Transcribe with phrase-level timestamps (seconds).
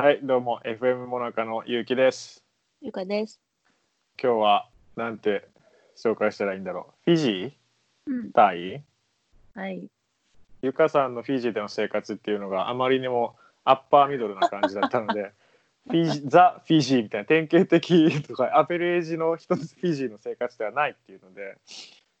[0.00, 2.44] はい、どうも、FM モナカのゆうきです。
[2.80, 3.40] ゆかです。
[4.22, 5.48] 今日は、なんて
[5.96, 7.10] 紹介したらいいんだろう。
[7.10, 7.52] フィジー？
[8.06, 8.30] うん。
[8.30, 8.84] タイ？
[9.56, 9.88] はい。
[10.62, 13.34] ゆかさんのフィジーでの生活っていうのがあまりにも
[13.64, 15.32] アッパーミドルな感じだったので、
[15.90, 21.56] フィジザ・フィジーみたいな典型的とかアベレージの一つフィジーの生活ではないっていうので、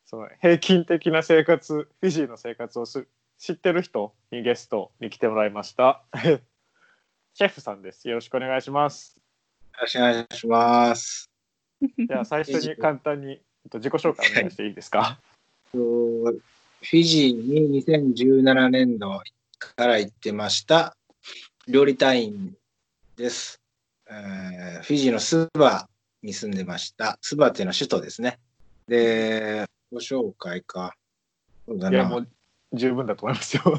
[0.04, 3.06] その平均的な生活、フィジーの生活をす
[3.38, 6.02] 知ってる人にゲストに来てもらいました。
[7.38, 8.08] シェフさんです。
[8.08, 9.14] よろしくお願いします。
[9.16, 11.30] よろしくお願いします。
[11.96, 13.38] では最初に簡単にえっ
[13.70, 15.20] と自己紹介お願いしていいですか？
[15.72, 19.22] とフィジーに2017年度
[19.76, 20.96] から行ってました
[21.68, 22.56] 料理隊員
[23.14, 23.60] です。
[24.10, 25.88] えーフィジーのスバ
[26.24, 27.20] に住んでました。
[27.22, 28.40] スバっていうのは首都ですね。
[28.88, 30.96] で、ご紹介か。
[31.68, 31.98] そうだな。
[31.98, 32.28] いやもう
[32.72, 33.62] 十分だと思いますよ。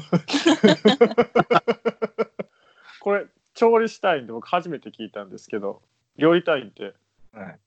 [3.00, 3.26] これ
[3.60, 5.82] 調理したいんで僕初めて聞いたんですけど
[6.16, 6.94] 料理隊員って
[7.32, 7.58] はい。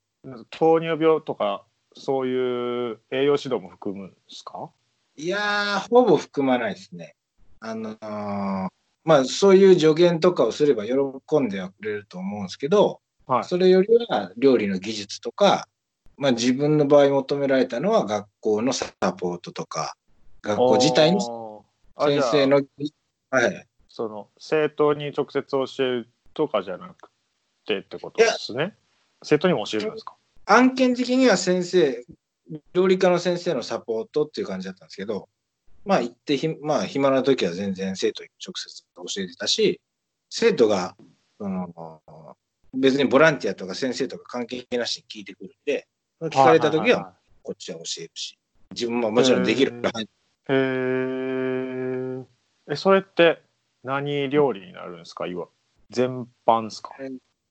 [0.49, 1.63] 糖尿病とか
[1.95, 4.71] そういう栄養指導も含むんですか？
[5.15, 7.13] いやー、ほぼ含まないですね。
[7.59, 7.97] あのー
[9.05, 10.95] まあ、そういう助言とかをすれば喜
[11.39, 13.43] んではくれると思うんですけど、はい。
[13.43, 15.67] それよりは料理の技術とか、
[16.17, 19.95] まあ、自分の場合求められたのは学校のサポートとか、
[20.41, 21.65] 学校自体の
[21.95, 22.07] あー。
[22.07, 22.31] あじゃあ。
[22.31, 22.61] 先生の、
[23.29, 23.67] はい。
[23.95, 27.11] その生徒に直接教えるとかじゃなく
[27.67, 28.75] てってことですね。
[29.21, 30.15] 生徒にも教えるんですか？
[30.47, 32.03] 案件的には先生、
[32.73, 35.29] 料理科の先生のサポートっていう感じだったんですけど、
[35.85, 39.79] まあ行ってひ、まあ暇な時は全然生徒に直接教えてたし、
[40.27, 40.95] 生徒が、
[41.37, 42.01] その、
[42.73, 45.87] 別にボランティアとか先生とか関係なしに聞いてくるんで、
[46.19, 48.39] 聞かれた時はこっちは教えるし、
[48.71, 52.25] 自分ももちろんできるから、へー。
[52.71, 53.43] えそれって
[53.83, 55.27] 何料理になるんですか？
[55.27, 55.47] いわ
[55.89, 56.91] 全般ですか？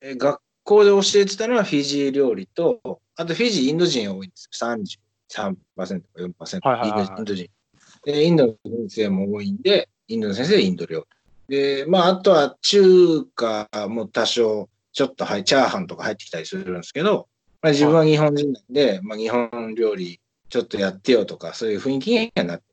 [0.00, 2.80] え学校で教えてたのはフィジー料理と、
[3.16, 4.68] あとフィジーインド人が多いんですよ。
[4.68, 7.50] 33%か4%、はいはいはいはいインド人。
[8.04, 11.06] で、インドの先生も多いんで、インドの先生はインド料
[11.48, 11.56] 理。
[11.56, 17.28] で、まあ、あとは中華も多少、ちょっとはい、チャーハンとか入ってきたりするんですけど、
[17.60, 22.64] まあ、自分は日本人なんで、まあ、日本料理ちょっとやってよとか、そういう雰囲気にはなって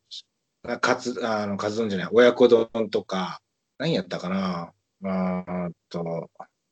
[0.65, 0.79] ます。
[0.81, 3.41] カツ、あの、カツ丼じゃない、親子丼とか、
[3.79, 4.73] 何やったかな
[5.03, 6.29] あーっと、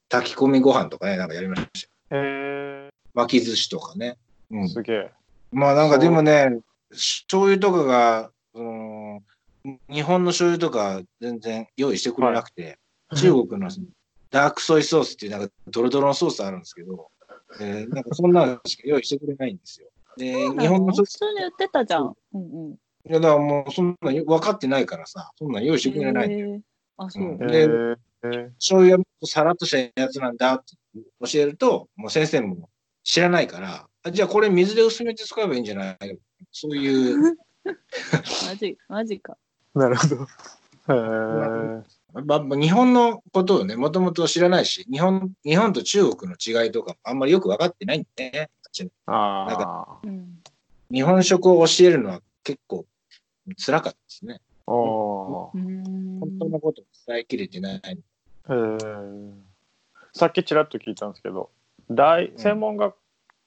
[0.09, 1.65] 炊き込みご飯とかね、なんかやりまし
[2.09, 2.23] たよ。
[2.23, 4.17] へ巻き寿司とかね。
[4.51, 4.69] うえん。
[4.69, 5.11] すげえ。
[5.53, 6.59] まあなんかでもね、
[6.91, 9.21] 醤油とかが、その
[9.89, 12.77] 日本の醤油とか全然用意してくれなくて、
[13.15, 13.69] 中国の
[14.29, 17.09] ダークソイソースっていうなんかドロドロのソースあるんですけど、
[17.61, 19.87] えーなんかそんなのしか用意してくれないんですよ。
[20.17, 22.13] で、日本のソース、普通に売ってたじゃん。
[22.33, 22.77] うんうん。
[23.09, 26.61] いやだからもうそんなの分かってないからさ、そんなの用意してくれないんだよ。
[26.97, 27.23] あ、そう。
[27.23, 27.67] うんへ
[28.23, 30.75] え醤油はさらっとしたやつなんだって
[31.31, 32.69] 教えると、もう先生も
[33.03, 36.17] 知らないから、あじゃあこれ水で薄めて使えばいいんじゃないの？
[36.51, 37.37] そういう
[38.47, 39.37] マジ、マジか。
[39.75, 40.15] なるほど。
[40.15, 40.25] へ
[40.89, 48.49] えまま日本のことをね、もともと知らないし、日本日本と中国の違いとかもあんまりよく分かってないんでね。
[48.65, 49.99] あっちああ。
[50.03, 50.41] うん。
[50.91, 52.85] 日本食を教えるのは結構
[53.63, 54.39] 辛かったですね。
[54.67, 56.19] おうーん。
[56.19, 57.75] 本当のことを伝えきれてない。
[57.77, 57.97] へえ
[60.13, 61.51] さっきちらっと聞いたんですけど
[61.89, 62.95] 大ん専門学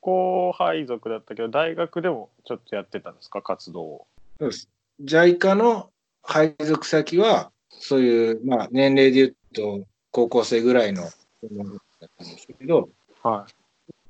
[0.01, 3.43] 校配属だったけど大学でもちょっとやってたんですか？
[3.43, 4.07] 活動を。
[4.39, 4.69] そうです。
[5.03, 5.91] JICA の
[6.23, 12.91] 配属先は、そういう、まあ、年齢で言うと、高校生ぐらいの専門学校だったんですけど、
[13.23, 13.47] は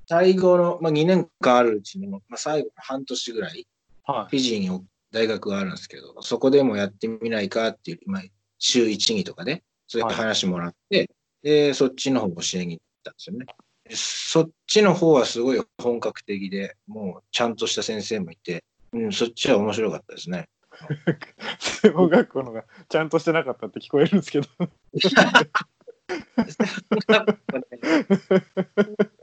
[0.09, 3.66] 最後の、まあ、2年間あるうちの、まあ、最後の半年ぐらい、い。
[4.04, 4.70] はフィジーに
[5.12, 8.22] 大学があるんですけど、そこでもやってみないかっていう、まあ、
[8.59, 11.10] 週1、2とかで、そういう話もらって、
[11.43, 13.47] で、そっちの方を教えに行ったんですよね。
[13.84, 20.49] でそっちの方はすごい本格的で、もうちゃんとした先生もいて、うん、そっちは面白かったですね。
[20.70, 20.87] い。
[21.59, 24.47] 専門学校のがちゃんとしてなかったって聞こえるんですけど。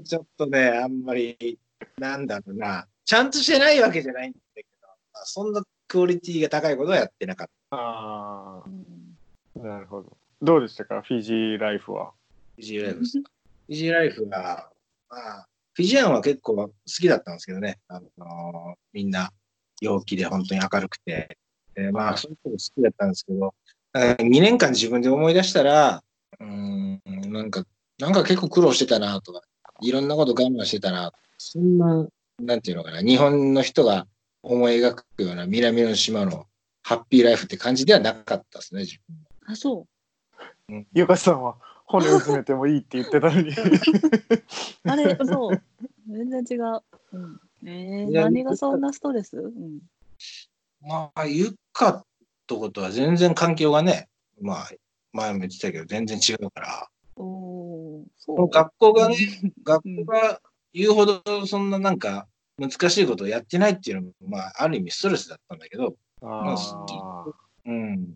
[0.03, 1.59] ちょっとね、あんまり、
[1.97, 4.67] なんだろうな、ちゃんとしてないわけじゃないんだけど、
[5.13, 7.77] まあそんなクオリティが高いことはやってなかった。
[7.77, 9.17] あうん
[9.59, 10.17] あなるほど。
[10.41, 11.01] どうでしたか？
[11.01, 12.11] フィジーライフは。
[12.55, 13.29] フィジーライフですか？
[13.67, 14.69] フィジーライフが、
[15.09, 19.31] まあ、フィジアンは結構好きだったんですけどね、あのみんな
[19.81, 21.37] 陽気で本当に明るくて、
[21.75, 23.53] でまあ、そういうこと好きだったんですけど、
[23.93, 26.03] なんか2年間自分で思い出したら、
[26.39, 27.01] うーん、
[27.31, 27.63] なんか、
[27.99, 29.41] なんか結構苦労してたなとか、
[29.81, 32.07] いろんなこと我慢してたな、そんな、
[32.39, 34.07] なんていうのかな、日本の人が
[34.43, 36.47] 思い描くような南の島の
[36.83, 39.87] ハッピーライフって感じではなかったですね、自分あ、そ
[40.93, 43.51] ゆかさんは骨うずめてもいいって言ってたのに
[44.85, 45.61] あれ、そう。
[46.09, 46.81] 全然違う。
[47.13, 49.79] うん、えー、何がそんなストレス、うん、
[50.81, 52.05] まあ、ゆか
[52.45, 54.09] とことは全然環境がね、
[54.41, 54.69] まあ、
[55.13, 56.89] 前も言ってたけど、全然違うから。
[57.15, 58.49] おお、そう。
[58.49, 59.15] 学校がね、
[59.63, 60.41] 学校が
[60.73, 67.33] 言うほどそんななんか難しいことをやってないっていうのも、まあ、ある意味ストレスだったんだけど、あー
[67.65, 68.13] うん。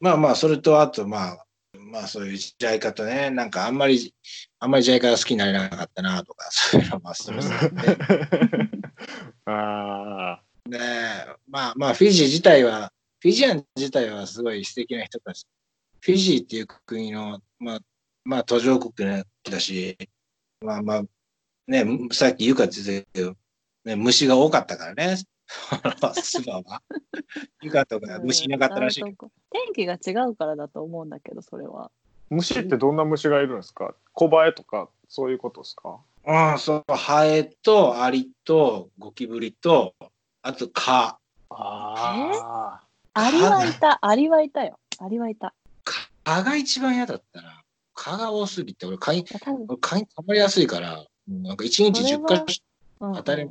[0.00, 1.46] まあまあ、それとあと、まあ、
[1.78, 4.14] まあそういうジャイカとね、なんかあんまり、
[4.58, 7.76] あんまりジャイカが好きになれなかったなとか、 そういうのもストレスだって。
[9.46, 10.42] あ
[11.48, 15.46] まあまあ、フィジー自体は、フィジアン自体はすごい素敵な人たち。
[16.00, 17.80] フィジーっていう国の、まあ、
[18.24, 18.92] まあ途上国
[19.44, 19.96] だし、
[20.60, 21.02] まあまあ、
[21.66, 23.34] ね、さっきユカって言ってたけど、
[23.84, 25.16] ね、虫が多かったからね、
[26.22, 26.82] スバは。
[27.62, 29.30] ユカとか虫いなかったらしいけど。
[29.50, 31.90] 天気が違うからだと思うんだけど、それは。
[32.30, 33.94] 虫ってどんな虫がいるんですか？
[34.12, 35.98] コバエとかそういうことですか？
[36.24, 39.94] ああ、そう、ハエとアリとゴキブリと、
[40.42, 41.18] あと蚊。
[41.50, 42.80] あ
[43.14, 44.78] アリはいた、アリはいたよ。
[44.98, 45.54] アリはいた。
[46.24, 47.62] 蚊が一番嫌だったな。
[47.94, 49.24] 蚊が多すぎて、俺蚊に、
[49.80, 52.44] 蚊に溜まりやすいから、なんか一日10回
[53.00, 53.48] 当たり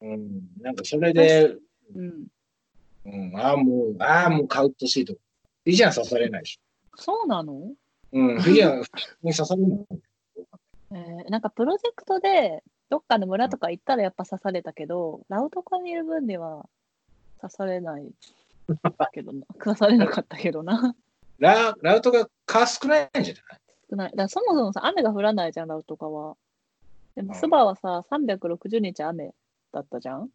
[0.00, 1.54] うんなんかそれで、
[1.94, 2.26] うん。
[3.04, 5.14] うん、ああ、もう、ああ、もう買うとしいと。
[5.14, 6.60] フィジアン刺されないし。
[6.96, 7.72] そうなの？
[8.12, 8.82] うん、フィジアン
[9.22, 9.86] に刺されない。
[10.92, 16.66] えーなんかプロジェクトでどっかの村とか行ったらやっぱ刺されたけど、ラウトカにいる分では
[17.40, 18.10] 刺されない
[19.12, 20.94] けどな 刺されなかったけどな
[21.38, 23.60] ララウトが蚊少ないんじゃない？
[23.90, 26.36] 少ないだそもそもさ雨が降らないじゃんラウトカは
[27.14, 29.34] でもうんスバはさ360日雨
[29.72, 30.28] だったじゃん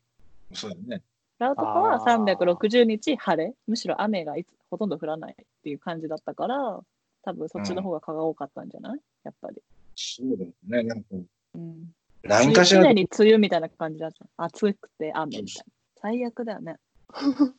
[0.54, 1.02] そうだね。
[1.40, 6.80] ラウトカはあー360日晴れむしろ雨がいつほとんど降らないっていう感じだったから
[7.24, 9.00] 多分そっちの方が蚊が多かったんじゃない？
[9.24, 9.62] やっぱり、
[9.96, 10.84] そうだよね。
[10.84, 11.08] なんか、
[11.56, 11.92] うん、
[12.24, 14.26] 何かしら常に梅雨みたいな感じだった。
[14.36, 15.74] 暑くて雨みたいな。
[16.02, 16.76] 最悪だよね。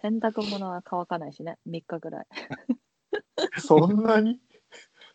[0.00, 2.26] 洗濯物は乾かないしね、3日ぐらい。
[3.60, 4.40] そんなに？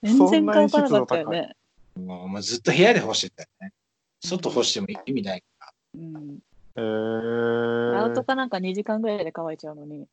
[0.04, 1.56] 全然乾かなかったよね。
[1.96, 3.74] もうもうずっと部屋で干してたよね。
[4.24, 6.40] 外干しても意味ないかうん。
[6.76, 10.08] えー、ラウトかなんか2時間ぐらいで乾いちゃうのに、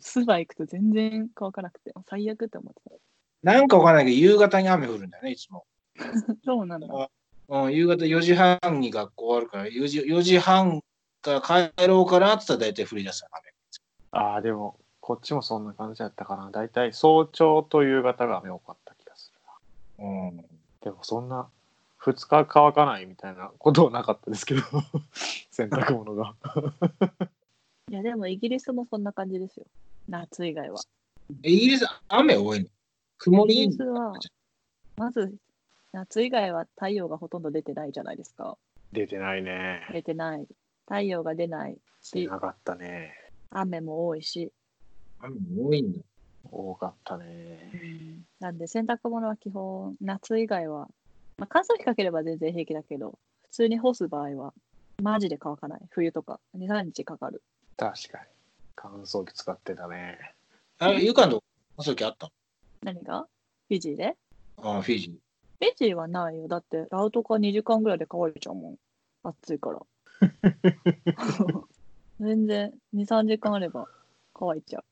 [0.00, 3.54] スバ行くと全然乾かなくて、最悪って思ってら。
[3.54, 5.64] なんかわかんないけど、夕方に雨降るんだよね、いつも。
[5.96, 6.04] た。
[6.44, 7.10] そうなんだ。
[7.48, 10.82] うん、夕方4時半に学校終わるから、4時 ,4 時半
[11.20, 13.52] から帰ろうかなって言ったら大体降り出す雨。
[14.12, 18.81] ああでもこっちもそんな感じだったかな大体早朝と夕方が雨多かった
[20.02, 20.36] うん。
[20.80, 21.48] でもそんな
[22.04, 24.62] 2日乾かないみたいなことはなかったですけど
[25.50, 26.34] 洗濯物が
[27.90, 29.66] いや、でもイギリスもそんな感じですよ。
[30.08, 30.80] 夏以外は。
[31.42, 32.68] イギリス雨多いの？
[33.18, 34.12] 曇イギりリスは、
[34.96, 35.34] まず、
[35.92, 38.56] 夏以外は太陽がほとんど出てないじゃないですか。
[38.92, 40.46] 出てないね出てない。
[40.86, 43.14] 太陽が出ないし、出なかったね
[43.50, 44.52] 雨も多いし、
[45.20, 46.00] 雨多いんだ。
[46.50, 47.70] 多かったね。
[48.40, 50.88] なんで洗濯物は基本夏以外は、
[51.38, 54.52] まあ、乾燥機かければ全然平気だけど普通に干す場合は
[55.02, 55.80] マジで乾かない。
[55.90, 56.38] 冬とか。
[56.56, 57.42] 23日かかる。
[57.76, 58.24] 確かに。
[58.76, 60.18] 乾燥機使ってたね。
[60.78, 61.42] あれ、ゆかの
[61.76, 62.30] 乾燥機あった？
[62.82, 63.26] 何が？
[63.68, 64.16] フィジーで？
[64.58, 65.12] のあフィジー。
[65.12, 66.46] フィジーはないよ。
[66.48, 68.76] だってラウトか2時間ぐらいで乾いちゃうもん。
[69.24, 69.80] 暑いから。
[72.20, 73.88] 全然23時間あれば
[74.34, 74.84] 乾いちゃう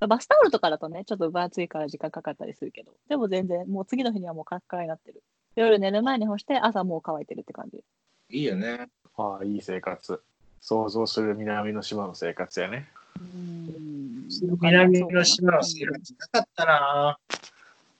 [0.00, 5.22] バスタオルとかだとねちょっと分厚いから時間かかったりするけどでも全然もう次の日にはもうカラッカラになってる
[5.54, 7.82] 夜寝る前に干して朝もう乾いてるって感じ
[8.30, 8.88] いいよね。
[9.16, 10.20] ああいい生活
[10.60, 12.88] 想像する南の島の生活やね
[13.18, 14.28] うん
[14.60, 17.18] 南の島の生活なかったな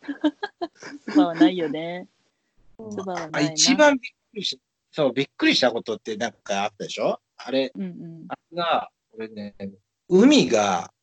[1.08, 2.06] スバはないよね。
[2.90, 3.52] スバはあないな。
[3.52, 4.62] 一番びっくりした、
[4.92, 7.20] そう、びっくりしたことってなんかあったでしょ？
[7.38, 9.54] あれうんうんあれが、俺ね、
[10.08, 10.95] 海が、うん。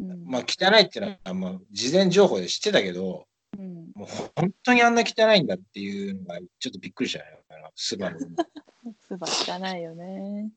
[0.00, 3.26] まあ汚いっていうのは、もう事前情報で知ってたけど、
[3.58, 7.24] うん、もう本当にあんな汚いんだっていうのがちょっとびっくりしたよ。
[7.74, 8.36] スバの海。
[9.06, 10.50] スバ汚いよね。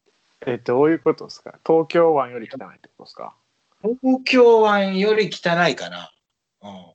[0.46, 1.60] えどういうことですか？
[1.66, 3.36] 東京湾より汚いってことですか？
[4.02, 6.12] 東京湾より汚いかな。
[6.62, 6.94] うん、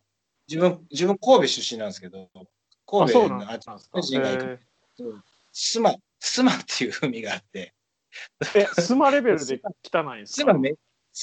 [0.48, 2.40] 自分、自分神戸出身なんですけど、あ
[2.86, 4.60] 神戸のあですか、人が行く
[5.52, 7.74] スマ、スマっていう海があって、
[8.54, 9.60] えスマレベルで
[9.92, 10.42] 汚いんですか？
[10.42, 10.76] スマめ、ス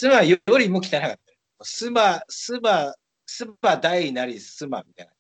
[0.04, 1.18] マよりも汚かった。
[1.64, 2.94] スマ、スマ、
[3.26, 5.14] スマ大なりスマみたいな。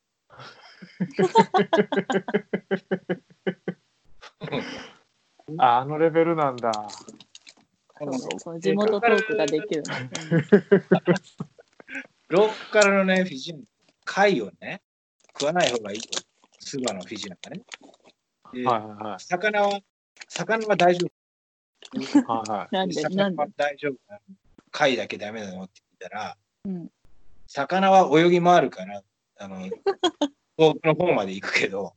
[5.58, 6.72] あ あのレベルなんだ
[8.60, 10.10] 地元トークができるね。
[12.28, 13.64] ローカルのね、フィジアン
[14.04, 14.82] 貝をね、
[15.34, 16.20] 食わない方がいいと。
[16.60, 17.62] スバのフィジーなんかね。
[18.54, 19.80] ではいはいはい魚は、
[20.28, 21.12] 魚は大丈夫。
[22.34, 23.36] はいはいなんでなんで？
[23.36, 23.96] 魚は大丈夫。
[24.76, 26.90] 貝だけダメなのって聞いたら、うん。
[27.48, 29.02] 魚は泳ぎ回るから、
[29.38, 29.70] あの、
[30.58, 31.94] 遠くの方まで行くけど、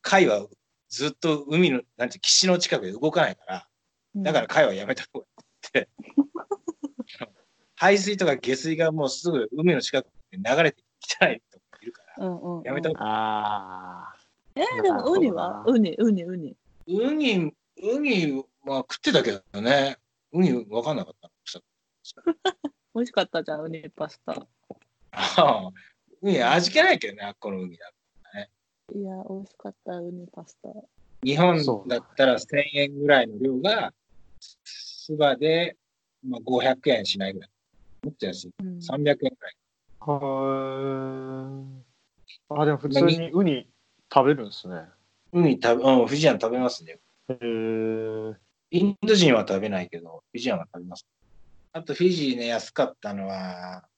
[0.00, 0.46] 貝は
[0.88, 3.68] ずっと海の、なんて、岸の近くで動かないから、
[4.14, 5.88] だから貝はやめた方がいいって。
[7.74, 14.14] 排水とか下水がもうすぐ海の近くで流れて汚い人がいるから、うんうんうん、やめた方があ
[14.54, 15.64] えー、でもウニは？
[15.66, 16.56] ウニ、ウニ、ウニ。
[16.86, 19.98] ウニ、ウニは食ってたけどね、
[20.32, 21.31] ウニ分かんなかった
[22.94, 24.32] 美味しかったじゃん、ウニパスタ。
[24.32, 24.46] あ
[25.12, 25.70] あ、
[26.20, 27.92] ウニ味気ないけどね、あっこの海だ。
[28.94, 30.68] いや、美味しかった、ウニパスタ。
[31.22, 33.94] 日本だったら1000円ぐらいの量が、
[34.40, 35.76] スバで、
[36.22, 37.50] まあ、500円しないぐらい。
[38.02, 38.50] もっと安い。
[38.60, 39.56] うん、300円ぐらい。
[40.00, 40.14] あ。
[42.48, 43.66] はあ、でも普通にウニ
[44.12, 44.84] 食べるんですね。
[45.32, 46.98] ウニ食べ、うん、フィジアン食べますね。
[47.28, 47.36] へえ。
[48.72, 51.06] インド人は食べないけど、フィジアンは食べます。
[51.74, 53.88] あとフィジーね、安かったのは、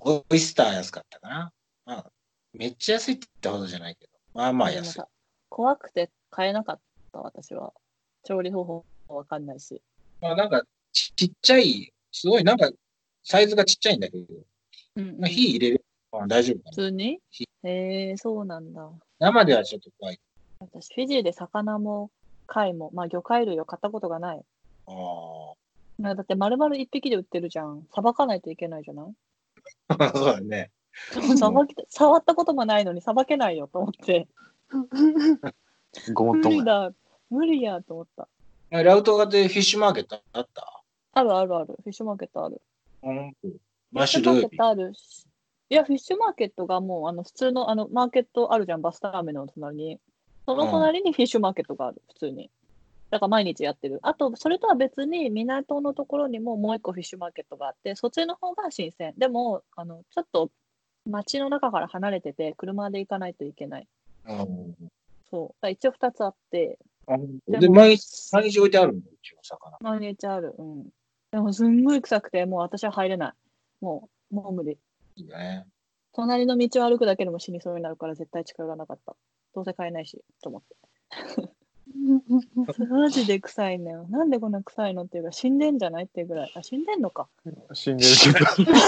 [0.00, 1.52] オイスター安かったかな。
[1.84, 2.10] まあ、
[2.54, 5.02] めっちゃ安いって言ったほどじゃないけど、まあまあ安い。
[5.50, 6.80] 怖くて買えなかっ
[7.12, 7.74] た、私は。
[8.24, 9.82] 調理方法わかんないし。
[10.22, 12.70] まあなんかち、ちっちゃい、すごいなんか、
[13.22, 14.24] サイズがちっちゃいんだけど、
[14.96, 16.70] うん、うんまあ、火入れる、まあ、大丈夫かな。
[16.70, 17.20] 普通に？
[17.30, 18.88] 火へえそうなんだ。
[19.18, 20.20] 生ではちょっと怖い。
[20.60, 22.10] 私、フィジーで魚も
[22.46, 24.38] 貝も、まあ魚介類を買ったことがない。
[24.86, 25.54] あまあ
[26.00, 27.86] だって丸々一匹で売ってるじゃん。
[27.92, 29.14] さばかないといけないじゃない？
[29.88, 30.08] あ。
[30.14, 30.70] そうだね。
[31.38, 34.28] さばき触ったこともないのにさばけないよと思って。
[34.72, 36.60] 無 ごもっともや。
[36.60, 36.92] 理だ。
[37.30, 38.28] 無理やと思った。
[38.70, 40.82] ラウトガでフィッシュマーケットあった？
[41.14, 41.66] あるあるある。
[41.66, 42.60] フィッシュマーケットある。
[43.90, 44.56] マッシッシュマーケッュ土曜日。
[44.56, 45.26] トあるし。
[45.70, 50.00] いや、フィッシュマーケットがもう、あの、普通の、あの、マーケットあるじゃん、バスターミナルの隣に。
[50.46, 52.50] その隣にフィッシュマーケットがある、普通に。
[53.10, 54.00] だから毎日やってる。
[54.02, 59.14] あと、それとは別に、港のところにももう一個フィッシュマーケットがあって、そっちの方が新鮮。
[59.16, 60.50] でも、あの、ちょっと、
[61.06, 63.88] 街の中から離れてて、車で行かないといけない。
[64.26, 64.74] うん
[65.30, 65.70] そう。
[65.70, 69.00] 一応二つあって、あでもで、毎日、毎日置いてあるの？
[69.42, 69.78] 魚。
[69.80, 70.54] 毎日ある。
[70.58, 70.88] うん。
[71.30, 73.32] でも、すんごい臭くて、もう私は入れない。
[73.80, 74.78] もう、もう無理。
[75.16, 75.66] いいよね。
[76.12, 79.16] 隣の道を歩くだけでも死にそうになるから絶対近寄らなかった。
[79.54, 80.76] どうせ買えないし、と思って。
[82.88, 84.06] マジで臭いのよ。
[84.08, 86.52] なんでこんな臭いのっていうか、死んでんじゃないっていうぐらい。
[86.54, 87.28] あ、死んでんのか。
[87.72, 88.10] 死んでる
[88.56, 88.72] けど。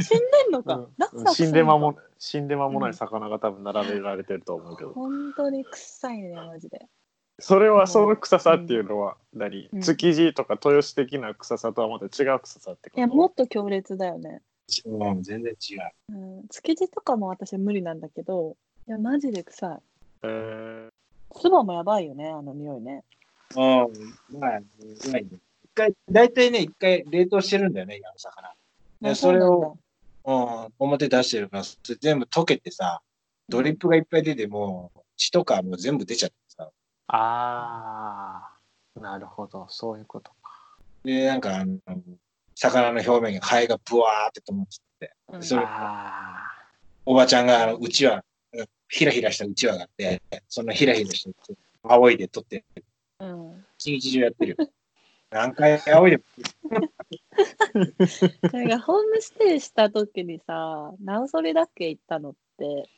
[0.00, 0.88] 死んでんのか。
[1.34, 6.86] 死んで間も死んで間もない魚が多分並べられてると思うけど、本当に臭いね、マジで。
[7.38, 13.00] それはその臭さっていうのは何、うん築地とか豊洲的な臭さとはまた違う臭さってこと？
[13.00, 14.42] いや、もっと強烈だよね。
[14.84, 15.78] うん、全然違う。
[16.10, 19.78] うん、築地とかも私無理なんだけど、いや、マジで臭い。
[20.22, 20.99] えー
[21.34, 23.04] 唾もやばいよね、あの匂いね。
[23.56, 23.92] うん、まあ、う
[25.10, 25.30] まいね。
[25.64, 28.52] 一回、大体ね、一回冷凍してるんだよね、あの魚。
[29.00, 29.78] であそれを、
[30.24, 33.00] うん、表出してるから、それ全部溶けてさ、
[33.48, 36.70] ドリップがいっぱい出て、もう血とかもう全部出ちゃってさ。
[37.08, 40.50] あーなるほどそういうことか
[41.04, 41.78] で、なんか、あの、
[42.54, 46.46] 魚の表面にハエがブワーって止まってて、うんそれあ
[47.06, 48.22] おばちゃんが、あの、うちわ、
[48.90, 51.54] ひらひらしたうちわがあって、そのひらひらした
[51.94, 52.64] 仰いで取って、
[53.20, 53.64] うん。
[53.78, 54.68] 一日中やってるよ。
[55.30, 56.24] 何回仰いでも
[58.52, 62.88] なんかホームステイした時にさ、ナウソリだっけ行ったのって、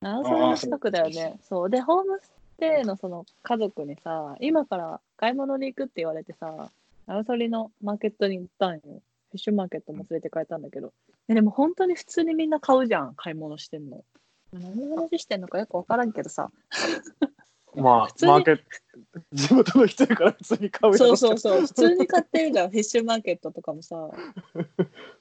[0.00, 1.40] ナウソリの近くだよね。
[1.42, 1.70] そう。
[1.70, 6.70] で、ホームステイのその家族にさ、今から買い物に行くって言われてさ、
[7.06, 8.80] ナウソリのマーケットに行ったんよ。
[8.84, 10.92] フィッシュマーケットも連れて帰ったんだけど。
[11.28, 14.04] えでも本当に普通にみんな買うじゃん、買い物してんの。
[14.52, 16.50] 何の話してんのかよくわからんけどさ。
[17.72, 18.62] まあマーケット
[19.32, 24.10] 地元の人やから普通に買うそうそうそう、普通に買ってるじゃん、フィッシュマーケットとかもさ。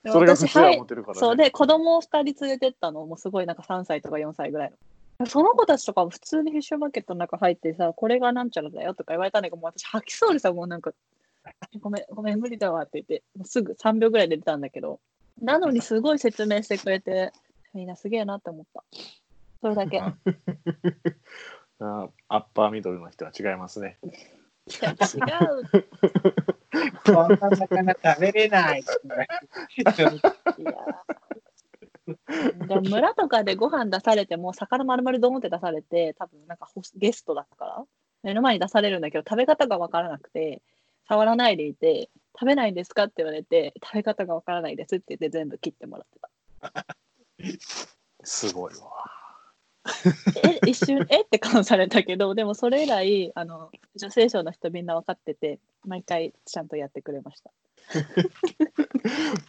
[0.03, 1.35] で それが普通ははい思ってるから、ね、そう。
[1.35, 3.05] で子供を2人連れてったの。
[3.05, 4.73] もうすごいなんか3歳とか4歳ぐらい
[5.19, 5.25] の。
[5.27, 10.93] その子たちとかも普通にフィッシュマーケットの中入ってさこれがなんちゃらだよとか言われたんだけどもう私吐きそうでさもうなんか
[11.81, 14.99] ごめんごめん無理だわって言ってもうすぐ3秒ぐらいで出たんだけど。
[15.41, 17.31] なのにすごい説明してくれて
[17.73, 18.83] みんなすげえなって思った
[19.61, 19.99] それだけ。
[20.01, 23.97] あーアッパーミドルの人は違いますね。
[24.67, 25.63] 違う。
[27.05, 28.81] こんな魚食べれない。
[28.81, 28.83] い
[30.63, 30.73] や
[32.81, 37.83] 村とかでご飯出されても魚丸々ドーンって出されて多分なんかゲストだったから？
[38.23, 40.61] 目の前に出されるんだけど食べ方がわからなくて
[41.07, 46.29] 触らないでいて食べないんですかって言われて食べ方がわからないですって言って全部切ってもらってた。
[48.23, 48.81] すごいわ。
[50.43, 57.51] え一瞬えって顔されたけどでもそれ以来あの女性賞の人みんな分かってて毎回ちゃんとやってくれました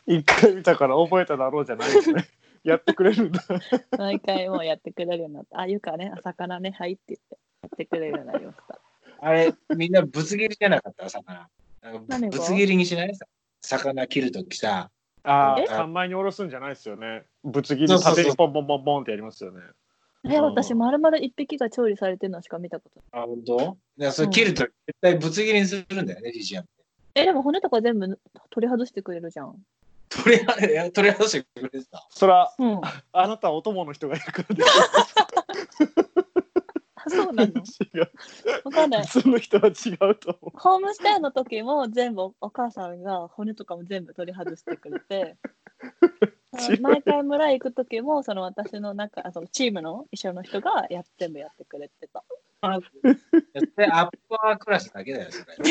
[0.07, 2.27] 一回見たから覚えただろうじゃないですね。
[2.65, 3.43] やってくれるんだ。
[3.99, 8.81] 毎回もうやってくれるようになったあゆかねあ魚ねはいって言ってやってくれるようになりました
[9.23, 11.09] あれ、みんなぶつ切りじゃなかった？
[11.09, 11.49] 魚。
[11.83, 13.15] なんかぶつ切りにしない？
[13.15, 13.27] さ。
[13.63, 14.91] 魚切るときさ。
[15.25, 17.25] えああ、三枚におろすんじゃないですよね。
[17.45, 19.61] ぶつ切り縦にポンポンポンポンってやりますよね。
[20.29, 23.79] え私まるまる一匹が調理されてるのしか見たことないあ、本当？
[23.99, 26.71] いやそれ切ると絶対ぶつ切りにするんだよね、フィジアンって。
[27.15, 28.19] えでも骨とか全部
[28.50, 29.57] 取り外してくれるじゃん
[30.09, 30.47] 取り
[30.93, 32.07] 取り外してくれてた。
[32.11, 32.81] そら、うん
[33.12, 34.62] あなたはお供の人がいるからで
[37.03, 37.65] あそうなの？
[37.65, 37.79] す。
[37.83, 38.11] 違う。
[38.65, 39.71] わかんない普通の人は違
[40.11, 45.37] うと思ホームステイの時も全部お母さんが骨とかも全部取り外してくれて
[46.81, 52.25] 毎回村行く時もその私の中あそのチームの一緒の人がや全部やってくれてた
[52.62, 52.81] アッ
[54.29, 55.71] パークラスだけだよ、それ。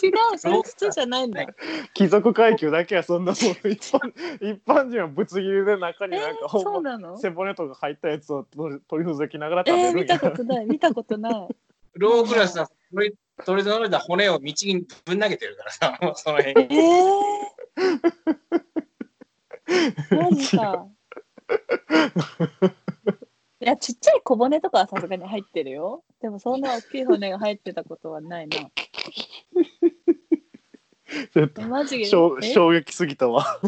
[0.00, 1.46] 違うそれ普通じゃないんだう。
[1.94, 7.16] 貴族階級だけはそんなもん一般一般人はぶつ切りで中にえなんかー、ほんまそうなの？
[7.18, 10.14] 背骨とか入ったやつを取り取り除きながら食えー、べるんや。
[10.14, 11.48] 見たことない見たことない
[11.94, 16.52] ロークラスは取り取り除いた骨を道にぶん投げてるからさ、もうその辺。
[16.60, 18.60] えー、
[20.10, 20.86] マジか。
[23.60, 26.04] いやちっちゃい小骨とかはさすがに入ってるよ。
[26.20, 28.56] でもそんな大きい骨が入ってたことはないな。
[31.32, 32.04] ちょっとえマジで？
[32.04, 32.36] 衝
[32.70, 33.60] 撃すぎたわ。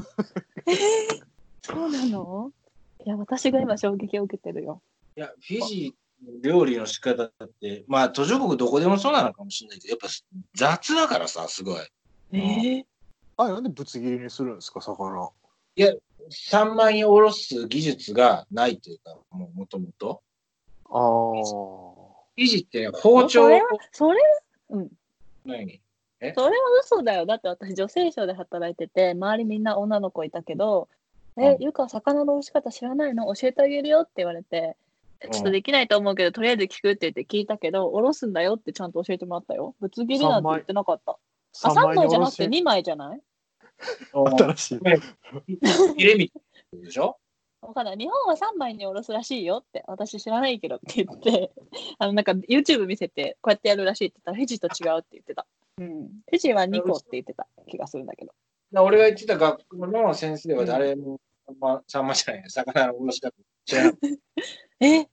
[1.62, 2.52] そうなの？
[3.04, 4.80] いや私が今衝撃を受けてるよ。
[5.16, 10.08] いや、フィジーの料理の仕方って、まあ途上国どこでもそうなのかもしれないけど、やっぱ
[10.54, 11.80] 雑だからさ、すごい。
[12.32, 12.38] え？
[12.38, 12.84] ー、
[13.38, 15.32] あなんでぶつ切りにするんですか魚。
[16.30, 20.22] 三枚におろす技術がないというか、もうもともと。
[20.90, 21.00] ああ。
[22.36, 23.46] フィジーってね、包丁を。
[23.46, 24.20] それはそれ
[24.70, 24.88] うん。
[25.44, 25.80] 何？
[26.20, 27.26] それは嘘だよ。
[27.26, 30.88] だって私女性省で働いてて周りみんな女の子いたけど
[31.38, 31.62] 「えうん。
[31.62, 33.34] ゆか魚の美味し方知らないの？
[33.34, 34.76] 教えてあげるよ」って言われて
[35.26, 35.30] 「ん。
[35.30, 39.74] ちょっとできないと思うけどとりあえず聞く」って言って聞いたけどおろすんだよってちゃんと教えてもらったよ。
[39.80, 41.12] ぶつ切りなんて言ってなかった。
[41.12, 41.16] あ
[41.52, 43.20] 三3枚じゃなくてに2枚じゃない？
[44.12, 44.80] 新しい。
[45.96, 46.32] 入れみ
[46.72, 47.18] でしょ？
[47.62, 47.96] わかんない。
[47.98, 51.52] 日本は3枚におろすらしいよって私知らないけどって言って。
[51.98, 55.46] あのなんか YouTube 見せてこうやってやるらしいって言ったらフィジーと違うって言ってた、
[55.78, 58.32] うん、フィジーは2個って言ってた気がするんだけど。
[58.72, 61.20] だ俺が言ってた学校の先生は誰も、
[61.58, 63.32] まあ、サンマじゃない、魚のおろし方
[63.64, 63.94] 知らない。
[64.80, 65.08] え？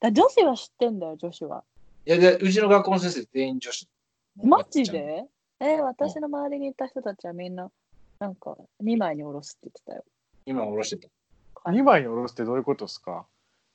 [0.00, 1.64] だ女子は知ってんだよ女子は。
[2.04, 3.88] いや、でうちの学校の先生全員女子。
[4.36, 5.24] マジで？
[5.60, 7.70] え私の周りにいた人たちはみんな
[8.18, 10.04] なんか2枚におろすって言ってたよ
[10.46, 11.08] 今おろして
[11.64, 11.70] た。
[11.70, 13.26] 二枚におろすってどういうことですか？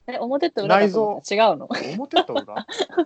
[0.07, 1.67] え表と裏だと違うの？
[1.97, 2.65] 表と裏？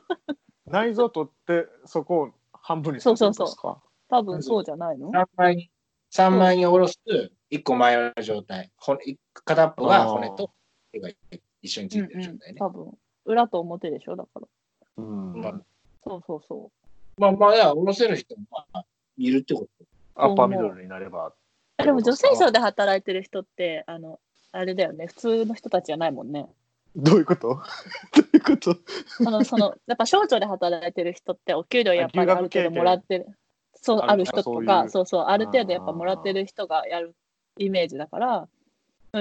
[0.67, 3.81] 内臓取ってそこを半分にするってことですか？
[4.09, 5.71] 多分そうじゃないの？3枚に、
[6.11, 6.99] 三枚におろす、
[7.51, 8.71] 1個前の状態。
[8.77, 10.51] 骨片っぽが骨と
[10.91, 11.09] 手が
[11.61, 12.59] 一緒につうんいてるうん状態ね。
[12.59, 14.47] 多分裏と表でしょだから
[14.97, 15.41] うん。
[15.41, 15.61] まあ
[16.03, 16.71] そうそうそ
[17.17, 18.85] まあまあ、いや、おろせる人もまあ
[19.17, 19.84] いるってこと。
[20.15, 21.33] アッパーミドルになれば。
[21.77, 24.19] でも女性省で働いてる人ってあの
[24.53, 26.47] あれだよね普通の人たちじゃないもんね
[26.95, 27.49] どういうこと？
[27.49, 27.59] ど
[28.21, 28.77] ういうこと？
[29.21, 33.25] そのその やっぱ省庁で働いてる人ってお給料やっぱりある程度もらってる
[33.73, 37.13] そうあある人とかそうそうある程度やっぱもらってる人がやる
[37.57, 38.47] イメージだから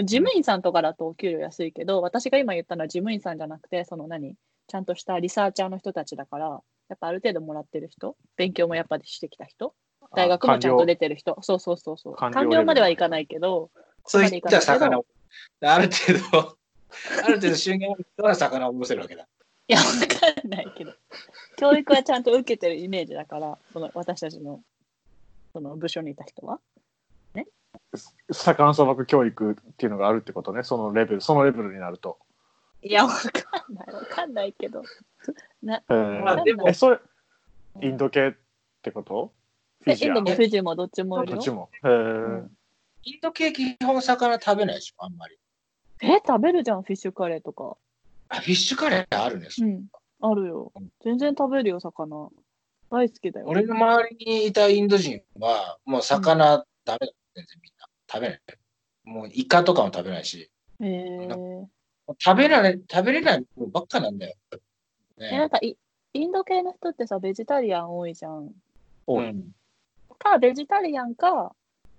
[0.04, 4.36] 事務員さんとかだとお給料安いけど私が今言ったのは事務員さんじゃなくてその何？
[4.66, 6.46] ちゃんとしたリサーチャーの人たちだから
[6.88, 9.74] やっぱある程度もらってる人勉強もやっぱりしてきた人
[10.14, 11.36] 大学もちゃんと出てる人。
[11.42, 12.16] そうそうそうそう。
[12.16, 12.34] 官僚。
[12.34, 13.70] 官僚まではいかないけど
[14.06, 15.06] そういった魚を、
[15.60, 16.56] ある程度、
[17.24, 19.26] ある程度収入がある人は魚をおろせるわけだ。
[19.66, 20.92] いやわかんないけど。
[21.56, 24.60] 教育はちゃんと受けてるイメージだからその私たちの
[25.52, 26.60] その部署にいた人は。
[28.30, 30.62] 魚さばく教育っていうのがあるってことね。
[30.64, 32.18] そのレベル、そのレベルになると。
[32.82, 33.94] いやわかんない。
[33.94, 34.82] わかんないけど。
[35.62, 36.98] なえーまあでもえ、それ。
[37.80, 38.32] インド系っ
[38.82, 39.32] てこと？
[39.84, 40.08] フィジア。
[40.08, 41.36] えインドもフィジーもどっちもいるよ？
[41.36, 41.70] どっちも。
[41.82, 41.90] へー。
[41.90, 42.50] うん。
[43.04, 45.38] インド系基本魚食べないでしょ、あんまり。
[46.02, 47.76] え食べるじゃんフィッシュカレーとか。
[48.28, 49.48] あ、フィッシュカレーあるね。
[49.60, 49.86] うん。
[50.20, 50.72] あるよ。
[51.02, 52.30] 全然食べるよ魚。
[52.90, 53.46] 大好きだよ。
[53.46, 57.86] 俺の周りにいたインド人は、もう魚ダメだ、全然みんな。
[58.10, 58.40] 食べない。
[59.04, 61.66] もうイカとかも食べないし、へえ
[62.18, 64.36] 食べられ、食べれないものばっかなんだよ。
[65.18, 65.76] えなんね、かイ
[66.14, 68.50] インド系の人ってさベジタリアン多いじゃん。
[69.06, 69.30] 多い。
[69.30, 69.50] うん
[70.24, 71.54] かベジタリアンか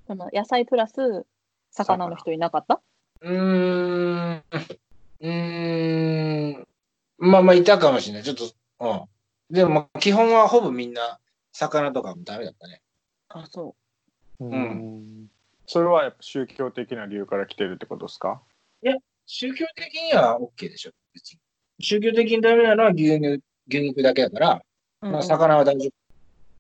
[0.08, 1.26] その野菜プラス
[1.72, 2.82] 魚の人いなかった？
[3.22, 4.44] うーん。
[7.18, 8.24] まあまあいたかもしれない。
[8.24, 8.44] ちょっと、
[8.80, 8.94] う
[9.52, 9.54] ん。
[9.54, 11.20] でも、まあ基本はほぼみんな、
[11.54, 12.82] 魚とかもダメだったね。
[13.30, 13.76] あ、そ
[14.40, 15.28] うん
[15.68, 18.42] それはやっぱ宗教的な理由から来てるってことですか？
[19.26, 21.40] 宗教的には OK でしょ、別に。
[21.80, 24.62] 宗教的にダメなのは牛乳、牛肉だけだから、
[25.02, 25.08] う。
[25.10, 25.90] まあ、魚は大丈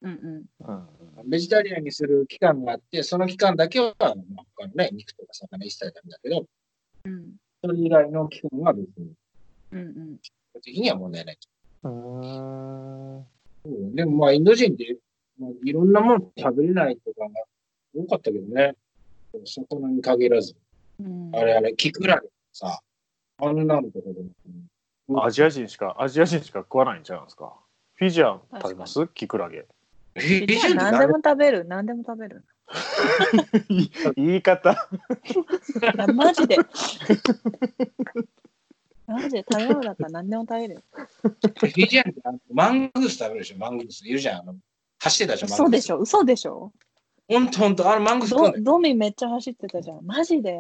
[0.01, 0.67] うんうん。
[0.67, 0.94] うん夫。
[1.25, 4.13] ベジタリアンにする期間があって、その期間だけは、まあ、
[4.57, 6.45] 他のね、肉とか魚一切ダメだけど、
[7.05, 9.11] うんそれ以外の期間は別に、
[9.71, 10.17] うんうん。
[10.61, 11.37] 的には問題ない。
[11.83, 14.97] うんうんでもまあ、インド人って、
[15.39, 17.29] まあいろんなもの食べれないとかが
[17.95, 18.75] 多かったけどね。
[19.43, 20.55] 魚に限らず。
[20.99, 22.79] うんあれあれ、キクラゲさ、
[23.37, 24.21] あんなのとかで
[25.07, 25.25] も。
[25.25, 27.53] アジア人しかアジア人しか食わないんちゃうんですか？
[27.95, 29.07] フィジアン食べます？
[29.07, 29.65] キクラゲ
[30.15, 32.45] 何でも食べる、何でも食べる。
[34.15, 34.87] 言い方
[36.13, 36.57] マジで。
[39.07, 40.81] マジで食べ物だったら何でも食べるよ。
[41.21, 44.07] フィジアンってマングース食べるでしょ、マングース。
[44.07, 44.39] いるじゃん。
[44.39, 44.55] あの
[44.99, 45.51] 走ってたじゃん。
[45.51, 46.71] 嘘でしょ、嘘でしょ？
[47.27, 48.31] ほんとほんと、あのマングース。
[48.31, 49.99] ドドミめっちゃ走ってたじゃん。
[50.05, 50.57] マジで？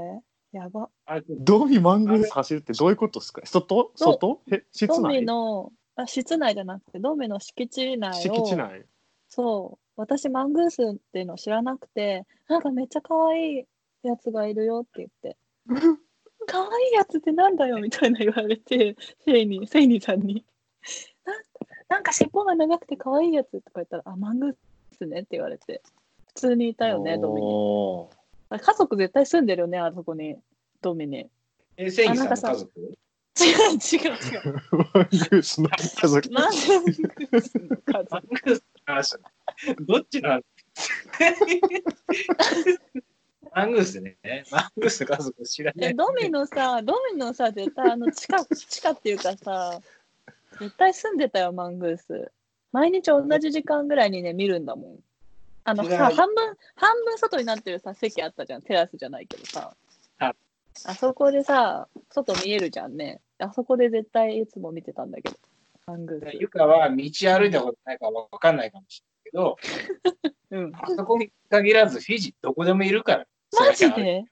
[0.51, 0.89] やば。
[1.05, 3.41] あれドミマングース走るってどういうことですか？
[3.45, 3.91] 外？
[3.95, 4.41] 外？
[4.51, 8.13] え室ドミ内のあ室内じゃなくて、ドミの敷地内を。
[8.21, 8.85] 敷地内
[9.27, 9.85] そう。
[9.95, 13.65] 私、マングースっていうの知らなくて、なんかめっちゃ可愛い
[14.03, 15.37] やつがいるよって言って。
[16.47, 20.45] 可愛いやつってなんだよみたいな言われて、 セイに、セイニさんに。
[21.25, 21.43] なん
[21.87, 24.55] なんか尻尾が長くて可愛いやつとか言ったら、あ、マングー
[24.97, 25.81] スねって言われて。
[26.27, 27.47] 普通にいたよね、ドミに。
[27.47, 28.15] おー
[28.49, 30.37] あ家族絶対住んでるよね、あそこに。
[30.81, 31.29] ドミに。
[31.77, 32.71] え、セインさんの家族？
[33.37, 34.61] 違う違う違う。
[34.71, 38.63] マングースの家族マングースの家マ族。
[38.85, 39.17] 話
[39.81, 40.43] どっちの話？
[43.55, 44.17] マングースね。
[44.51, 45.91] マングースの家族知らない。
[45.91, 49.79] えドミのさ、ドミのさ、絶対あの地下、地下っていうかさ、
[50.59, 52.31] 絶対住んでたよ、マングース。
[52.73, 54.99] 毎日同じ時間ぐらいにね、見るんだもん。
[55.63, 59.75] あのさ、半分、半分外になってるさ、席あったじゃん、テラスじゃないけどさ。
[60.17, 60.35] はい
[60.83, 63.21] あそこでさ、外見えるじゃんね。
[63.39, 65.37] あそこで絶対いつも見てたんだけど、
[65.87, 66.37] マングース。
[66.39, 69.55] ゆかは道歩いたことないからわかんないかもしれない
[70.11, 70.71] けど、うん。
[70.75, 73.25] あそこに限らずフィジーどこでもいるから。
[73.59, 74.23] マジで？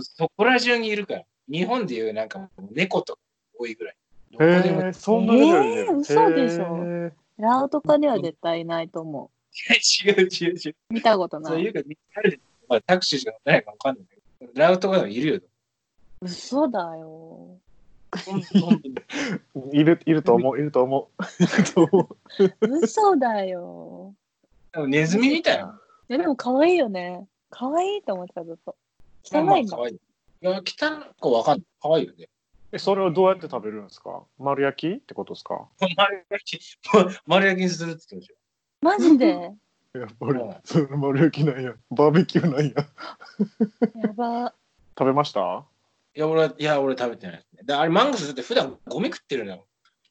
[0.00, 1.22] そこら中にいるから。
[1.50, 3.20] 日本でいうなんか猫とか
[3.58, 3.96] 多いぐらい。
[4.32, 9.30] どこへでもえそんなレベルでえー嘘でしょラウとかには絶対いないと思
[10.06, 10.70] 違う違う違う。
[10.70, 10.74] う。
[10.88, 11.52] 見たことない。
[11.52, 11.84] そういうか、道
[12.22, 14.04] 歩いてまあ、タクシーしか乗ってないかわかんない
[14.38, 14.52] けど。
[14.54, 15.40] ラウとかでもいるよ。
[16.22, 17.58] 嘘だよ。
[19.72, 22.08] いるいると思ういると思ういると思
[22.70, 24.14] う嘘だよ。
[24.72, 25.80] でもネズミみたいな。
[26.08, 27.26] えでも可愛いよね。
[27.50, 28.76] 可愛いと思ってたずっと。
[29.24, 29.68] 汚いんい。
[29.68, 29.98] い
[30.40, 30.64] や、汚い
[31.20, 31.66] かわかんない。
[31.80, 32.28] 可愛いよね。
[32.72, 34.22] えそれをどうやって食べるんですか？
[34.38, 35.68] 丸焼きってことですか？
[35.96, 36.78] 丸焼き、
[37.26, 38.34] 丸焼きにするって言って
[38.82, 39.52] ましマジで？
[39.94, 42.72] やっぱり丸焼きなんやバーベキューなんや
[44.02, 44.54] やば。
[44.98, 45.64] 食べました？
[46.14, 47.62] いや、俺は、いや、俺食べてないですね。
[47.64, 49.66] であれ、マングスって普段ゴミ食ってるのよ。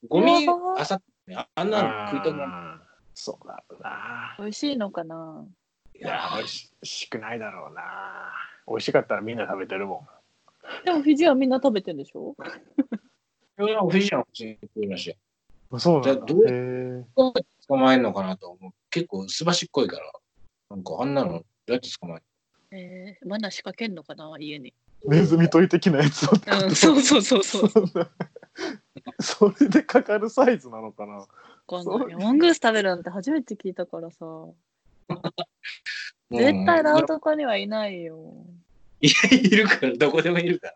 [0.10, 2.48] ゴミあさって、ああんなの食いたくない。
[3.14, 5.46] そうだろうな美味しいのかな？
[5.94, 7.84] いや美味しくないだろうな
[8.68, 10.08] 美味しかったらみんな食べてるも
[10.86, 12.36] でもフィジーはみんな食べてるんでしょ？
[13.60, 15.18] いやフィジアン普通に食いましたよ。
[15.78, 18.72] んそうなんだじゃあどうへーどうやって捕まえるのかなと思う。
[18.90, 20.12] 結構すばしっこいから。
[20.72, 22.16] なんかあんなのどうやって捕ま
[22.72, 24.36] えるえー、まだ仕掛けんのかな？
[24.40, 24.74] 家に。
[25.06, 27.70] ネズミ取り的なやつをうん、そうそうそうそう。
[29.22, 31.28] それでかかるサイズなのかなわ
[31.68, 34.26] かんないマングース食べるなんて初めて聞いたからさ。
[36.30, 38.46] 絶対ラウとかにはいないよ。
[39.02, 40.76] いや、いるから、どこでもいるから。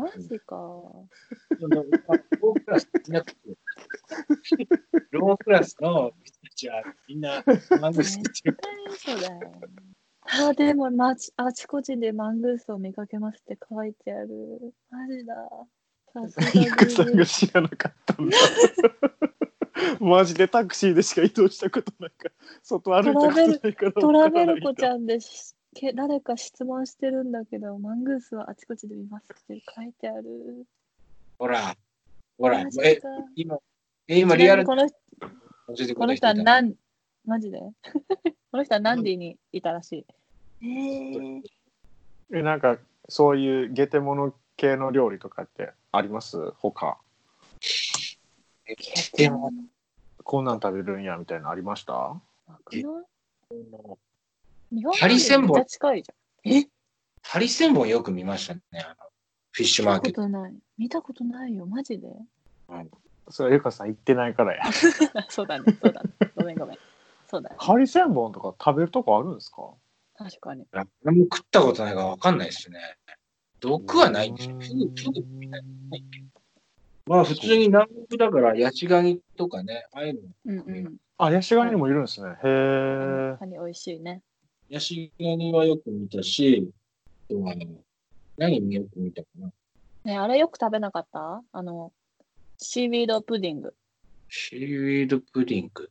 [0.00, 0.56] マジか。
[0.56, 3.56] ロークラスいなくて
[5.10, 7.42] ロークラスの人たちはみんな
[7.80, 8.58] マングース食ってる。
[8.96, 9.60] そうだよ。
[10.26, 14.74] あ、でも、まち、あちこちでマングースを見かけますって書いてある。
[14.90, 15.34] マジだ。
[16.12, 17.26] さすゆかさんが。
[17.26, 18.36] 知らなかったんだ
[20.00, 22.30] マジでタクシーでしか移動したことないから
[22.62, 25.56] 外歩いたことないからトラベルコちんゃんです。
[25.74, 30.66] け誰か質問してるんだけど、マングースはあちこちで見ますって書いてある。
[31.38, 31.76] ほら、
[32.38, 33.58] ほらマ、ジえ、か今、
[34.06, 34.94] え今リアルこの教
[35.80, 36.74] えてくこの人は何、
[37.24, 37.60] マジで？
[38.50, 40.06] この人はナンディにいたらし
[40.62, 41.42] い。
[42.32, 46.52] えなんかそういうゲテモノ系の料理とかってあります？
[46.52, 46.98] 他
[49.16, 49.50] でも、
[50.22, 52.20] こんなん食べるんやみたいなのありました？
[52.70, 53.04] 日本
[54.98, 56.52] ハリセンボン近いじゃん。
[56.52, 56.68] え？
[57.22, 58.60] ハリセンボンよく見ましたね。
[58.72, 58.94] あの
[59.52, 60.22] フィッシュマー見ケット。
[60.22, 60.54] たことない。
[60.78, 62.08] 見たことないよ、マジで？
[63.28, 64.64] それはゆかさん言ってないからや
[65.30, 66.10] そうだね、そうだね。
[66.36, 66.78] ごめんごめん。
[67.34, 67.56] そうだね。
[67.58, 69.72] ハリセンボンとか食べるとこあるんですか？
[70.16, 70.64] 確かに。
[71.02, 72.78] 何も食ったことないからわかんないですね。
[73.58, 74.52] 毒はないんでしょ。
[74.52, 75.68] フグ、フグみたいな
[77.06, 80.20] まあ普通に南国だからヤシガニとかね、ああいうの。
[80.46, 80.96] うんうん。
[81.18, 84.22] あヤシガニにもいるんですねへえカニ美味しいね。
[84.68, 86.70] ヤシガニはよく見たし、
[87.28, 87.54] あとは
[88.38, 89.50] 何よく見たかな。
[90.04, 91.42] ねあれよく食べなかった？
[91.52, 91.92] あの、
[92.58, 93.74] シービードプディング。
[94.28, 95.90] シーウィードプディング。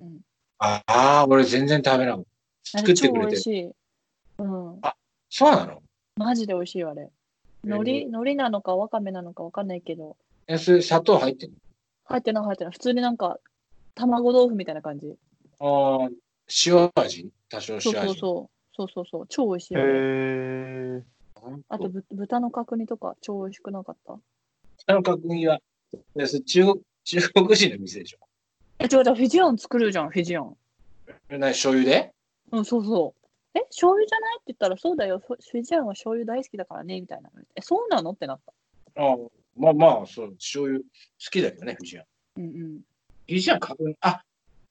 [0.00, 0.20] うん。
[0.64, 2.24] ああ、俺全然食べなかっ
[2.72, 2.78] た。
[2.78, 3.26] 作ってくれてる。
[3.26, 3.72] 美味しい。
[4.38, 4.80] うん。
[5.28, 5.82] そうなの？
[6.16, 7.10] マジで美味しいよあれ。
[7.64, 11.52] 海苔、海苔なのかわかめなのかわかんないけど、え、それ砂糖入ってん
[12.04, 12.72] 入ってない入ってない。
[12.72, 13.38] 普通になんか、
[13.94, 15.06] 卵豆腐みたいな感じ。
[15.60, 16.08] のああ、
[16.66, 17.30] 塩味？
[17.48, 18.08] 多少そう塩味。
[18.08, 18.50] そうそう。
[18.74, 19.26] そうそうそう。
[19.28, 19.78] 超美味しいへ。
[19.80, 21.02] え
[21.68, 24.16] あとぶ、豚の角煮とか超美味しくなかった？
[24.78, 25.60] 下の確認は、
[26.46, 28.18] 中国、中国人の店でしょ。
[28.78, 30.56] え、違う違う、フィジアン作るじゃん、フィジアン。
[31.28, 32.12] え何醤油で？
[32.50, 33.28] うん、そうそう。
[33.54, 37.30] え、醤油じゃないって言ったら、そうだよ、フフィジアンは醤油大好きだからね、みたいな。
[37.54, 38.10] え、そうなの？
[38.12, 38.52] ってなった。
[39.02, 39.16] ああ
[39.56, 40.86] まあまあ、そう、醤油好
[41.30, 42.00] きだよね、藤井
[42.36, 42.80] うんうん。
[43.28, 44.22] 藤井確認、あ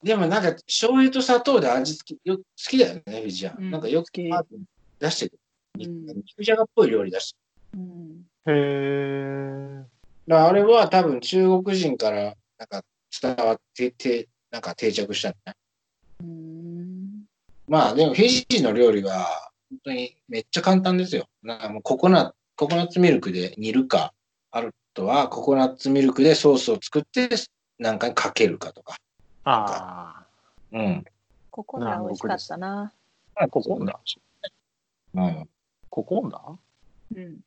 [0.04, 4.62] でもなんか醤油と砂糖で味付けよ好きだよね、藤井うんなんかよく好きパーティー
[5.00, 5.40] 出してる。
[5.80, 7.40] うん肉じゃがっぽい料理出して
[7.76, 9.86] うん、へえる。
[10.28, 12.84] だからあれは多分中国人からなんか
[13.22, 15.58] 伝わってて、なんか定着したんだね。
[16.22, 17.24] うん。
[17.68, 21.28] まあでもフィジーの料理は本当にめっちゃ簡単ですよ。
[21.44, 24.14] なんかもうココナココナッツミルクで煮るか、
[24.52, 27.30] あとはココナッツミルクでソースを作って
[27.80, 28.98] なんかにかけるかとか。
[29.44, 30.26] あ
[30.72, 31.06] うん。
[31.50, 32.94] ここが美味しかったな。
[33.36, 34.00] あココンダ
[35.14, 35.50] うん。
[35.90, 36.42] ココンダ？
[37.16, 37.40] うん。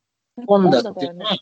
[0.46, 1.36] コンダだよねっていうのは、。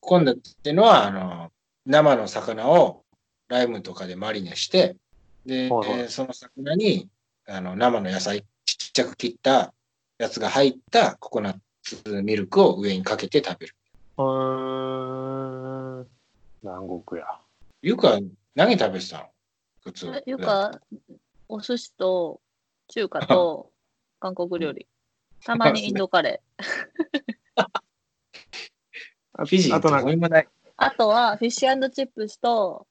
[0.00, 1.52] コンダっていうのは、あの、
[1.86, 3.02] 生の魚を
[3.48, 4.96] ライムとかでマリネして、
[5.44, 7.08] で、はいはいえーその魚に、
[7.46, 9.72] あの、生の野菜、ちっちゃく切った
[10.18, 13.74] やつが入ったココナッツミルクを上にかけて食べる。
[14.18, 16.04] へー
[16.62, 17.26] 南国や
[17.82, 18.18] ゆか、
[18.54, 19.24] 何食べてたの？
[19.84, 20.08] 普通。
[20.26, 20.80] えいうか、
[21.48, 22.40] お寿司と
[22.88, 23.72] 中華と
[24.20, 24.86] 韓国料理。
[25.44, 26.64] たまにインドカレー。
[29.38, 30.48] フィジーあとなん。
[30.80, 32.86] あとはフィッシュチップスと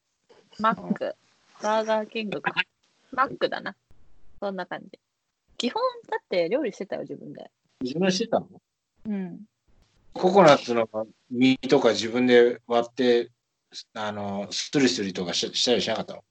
[0.59, 1.15] マック。
[1.61, 2.53] バーガーキングか。
[3.11, 3.75] マックだな。
[4.39, 4.99] そんな感じ。
[5.57, 7.49] 基本だって料理してたよ、自分で。
[7.81, 8.47] 自分してたの？
[9.05, 9.41] うん。
[10.13, 10.87] ココナッツの
[11.31, 13.29] 実とか自分で割って、
[13.93, 16.23] あの、スリスリとかししたりしなかったの？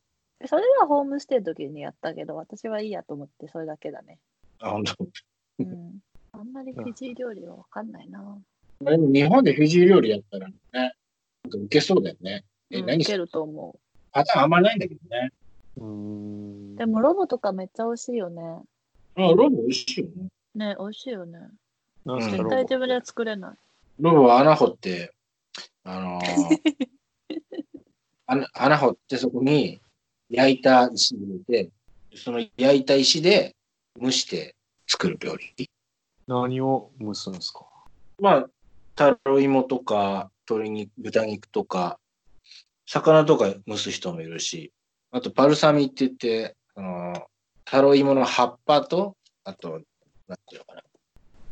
[0.46, 4.18] それはホームステイの時にやったけど、私はいいやと思ってそれだけだね。
[4.60, 4.94] あ、本当？
[5.60, 5.98] うん。
[6.32, 8.38] あんまりフィジー料理はわかんないな。
[8.80, 10.96] でも日本でフィジー料理やったらね、なんか
[11.58, 12.44] 受けそうだよね。
[12.70, 13.76] え、うん、何いけると思
[14.16, 15.30] パターンあんまないんだけどね。
[15.76, 16.78] うーんう。
[16.78, 18.42] でもロボとかめっちゃ美味しいよね。
[19.16, 20.28] あ、ロボ美味しいよね。
[20.54, 21.38] ね、美味しいよね。
[22.04, 23.56] なんす絶対自分では作れない。
[24.00, 25.12] ロボは穴掘って、
[25.84, 26.60] あのー
[28.28, 29.80] 穴穴掘ってそこに
[30.30, 31.70] 焼いた石入れて、
[32.16, 33.54] その焼いた石で
[34.00, 34.56] 蒸して
[34.88, 35.70] 作る料理。
[36.26, 37.64] 何を蒸すんですか？
[38.18, 38.50] まあ、
[38.96, 42.00] タロイモとか、鶏肉、豚肉とか、
[42.86, 44.72] 魚とか蒸す人もいるし、
[45.10, 47.26] あとパルサミって言って、あの、
[47.64, 49.80] タロイモの葉っぱと、あと、
[50.28, 50.82] なんていうのかな、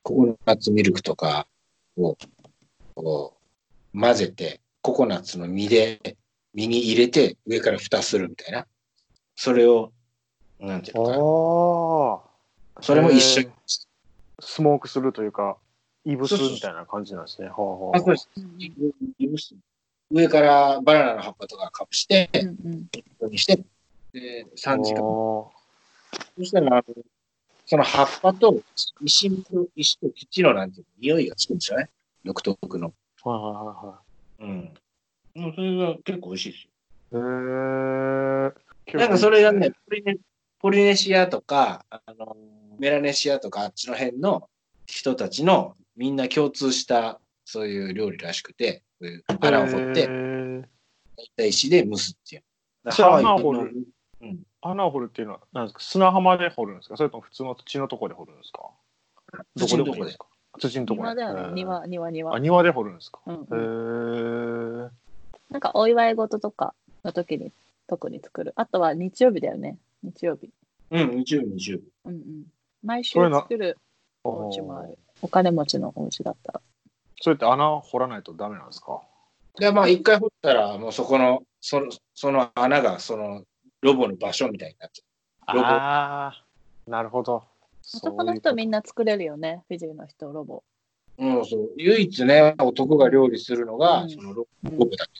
[0.02, 1.46] ココナッツミルクとか
[1.96, 2.16] を、
[2.94, 3.36] こ
[3.94, 6.16] う、混ぜて、ココナッツの実で、
[6.54, 8.66] 実に入れて、上から蓋するみたいな。
[9.34, 9.92] それを、
[10.60, 11.10] なんていうのか
[12.76, 12.82] な。
[12.82, 13.48] それも一緒に。
[14.40, 15.56] スモークするというか
[16.04, 17.48] いぶすみたいな感じなんですね。
[17.48, 18.28] はあはああそうです。
[18.36, 19.73] うん
[20.14, 22.88] 上からバナナの葉っぱとかかぶして、うん
[23.26, 23.36] うん。
[23.36, 23.56] して、
[24.12, 25.00] で、3時間。
[25.00, 25.50] あ
[26.38, 26.84] そしたら、
[27.66, 28.62] その葉っぱと
[29.00, 31.90] 石と石と土のなんていうの匂いがつくんですよね。
[32.24, 32.94] 独特の。
[33.24, 33.54] ーはいはい
[33.86, 34.00] は
[34.38, 34.74] うん。
[35.36, 37.20] うんそれが結構美味しいですよ。
[37.20, 40.16] へえなんかそれがね、ポリネ
[40.60, 42.36] ポリネシアとか、あの、
[42.78, 44.48] メラネシアとかあっちの辺の
[44.86, 50.56] 人たちのみんな共通したそういう料理らしくて、そういう穴を掘って、へー
[51.16, 52.42] 焼いた石で蒸すっていう。
[52.86, 53.72] 穴を掘る
[54.62, 55.80] 穴を掘るっていうのは何ですか？
[55.80, 56.96] 砂浜で掘るんですか？
[56.96, 58.70] それとも普通の土のところで掘るんですか？
[59.56, 60.26] どこで掘るんですか？
[60.58, 61.40] 土のところ庭だよね。
[61.40, 62.38] へー庭、庭、庭あ。
[62.38, 63.20] 庭で掘るんですか？
[63.26, 64.90] うんへうんえ
[65.50, 67.52] なんかお祝い事とかの時に
[67.86, 68.52] 特に作る。
[68.56, 69.78] あとは日曜日だよね。
[70.02, 70.50] 日曜日。
[70.90, 71.84] うん、日曜日、日曜日。
[72.06, 72.44] うんうん。
[72.82, 73.78] 毎週作る
[74.24, 74.98] お家もある。
[75.22, 76.60] お金持ちのお家だったら。
[77.20, 79.02] それって穴掘らないとダメなんですか？
[79.58, 83.44] で、まあ、一回掘ったら、もうそこの、その、その穴が、その、
[83.82, 85.04] ロボの場所みたいになっち
[85.52, 86.44] ロボああ、
[86.90, 87.44] なるほど。
[87.94, 88.80] 男の人みんな。
[88.80, 90.64] な作れるよね、フィジーの人、ロボ。
[91.18, 91.26] ゃう。
[91.38, 91.70] うん、そう。
[91.76, 95.12] 唯一ね、男が料理するのが、うんそのロボだけ。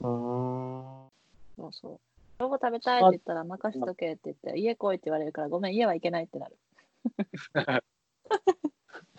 [0.00, 1.08] うーん。
[1.56, 2.00] そうそう。
[2.40, 6.56] ロボ食べたいって言ったら任しとけって言って、家来いって言われるから、ごめん、家は行けないってなる。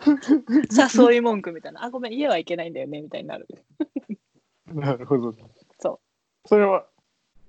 [1.10, 1.84] 誘い文句みたいな。
[1.84, 3.46] あ、ごめん、家は行けないんだよねみたいになる。
[4.66, 5.34] なるほど。
[5.78, 6.00] そ
[6.44, 6.48] う。
[6.48, 6.86] それは、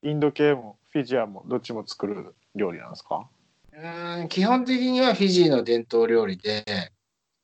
[0.03, 3.29] インド系もフィジアもどっちも作る料理なんですか？
[3.73, 6.65] うん基本的にはフィジーの伝統料理で、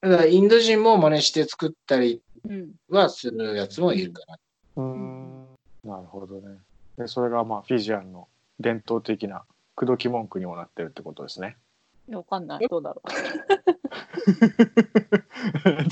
[0.01, 2.71] ただインド人も真似して作ったりうん。
[2.89, 4.37] はするやつもいるかな。
[4.75, 5.47] うーん。
[5.83, 6.57] なるほどね。
[6.97, 8.27] で、それがまあフィジアンの
[8.59, 11.55] 伝統的な口説き文句にもなってるってことですね。
[12.07, 12.67] いやわかんない。
[12.69, 13.01] どうだろ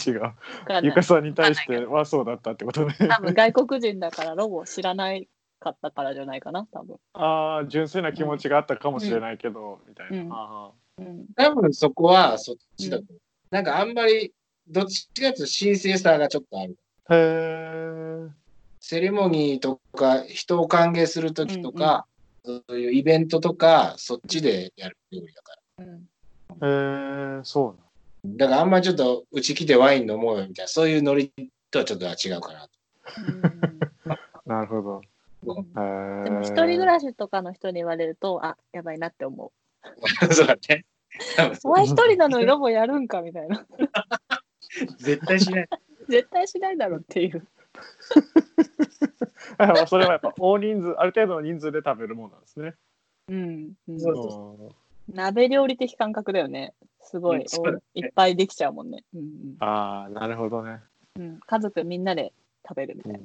[0.06, 0.16] 違う。
[0.18, 0.22] う。
[0.22, 1.04] わかんないゆか。
[1.04, 2.96] さんに対してはそうだったってことね。
[2.98, 5.28] 多分外国人だからロボを知らない
[5.60, 6.98] かったからじゃないかな、多分。
[7.14, 10.72] ああ、純粋な気持ちがあったかもしれないけど、みたいな。
[10.98, 11.28] うん。
[11.36, 13.22] 多分そこはそっちだとう思う。
[13.52, 14.34] なんかあんまり、
[14.68, 16.78] どっちかというと神聖さがちょっとある。
[17.10, 18.32] ーへえ。
[18.80, 22.06] セレモニーとか、人を歓迎するときとか、
[22.46, 25.65] そういうイベントとか、そっちでやる料理だから。
[25.78, 26.10] うん。
[26.62, 27.86] へえ、そう
[28.38, 31.32] だからあんまりちょっと、うち来てワイン飲もうよみたいな、そういうノリ
[31.70, 32.68] とはちょっと違うかな。
[34.46, 35.02] なるほど。
[35.44, 40.34] でも一人暮らしとかの人に言われると、あ、やばいなって思う。
[40.34, 40.86] そうだね。
[41.64, 43.66] お前一人なのにロボやるんかみたいな。
[44.98, 45.70] 絶対しない。
[46.10, 47.48] 絶対しないだろっていう。
[49.58, 52.76] ま あそれはやっぱ大人数、ある程度の人数で食べるものなんですね。
[53.30, 53.74] うん。
[53.88, 54.76] うんそうそ
[55.14, 56.74] 鍋料理的感覚だよね。
[57.02, 59.04] すごい、うんそうだねいっぱいできちゃうもんね。
[59.14, 60.80] うんああ、なるほどね。
[61.18, 62.34] うんうん、家族みんなで
[62.68, 63.20] 食べるみたいな。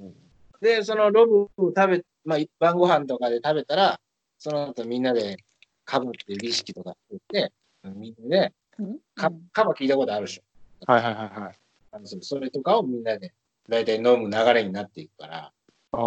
[0.60, 4.00] で、そのロブを食べ、まあ、晩ご飯とかで食べたら、
[4.38, 5.38] その後みんなで
[5.84, 7.52] カバっていう儀式とか作って、
[7.84, 10.42] みんなで、うんカカバ聞いたことあるでしょ。
[10.86, 11.58] はいはいはいはい。
[11.92, 13.32] あのそそれとかをみんなで、
[13.68, 15.52] 大体飲む流れになっていくから、
[15.92, 16.00] ああ。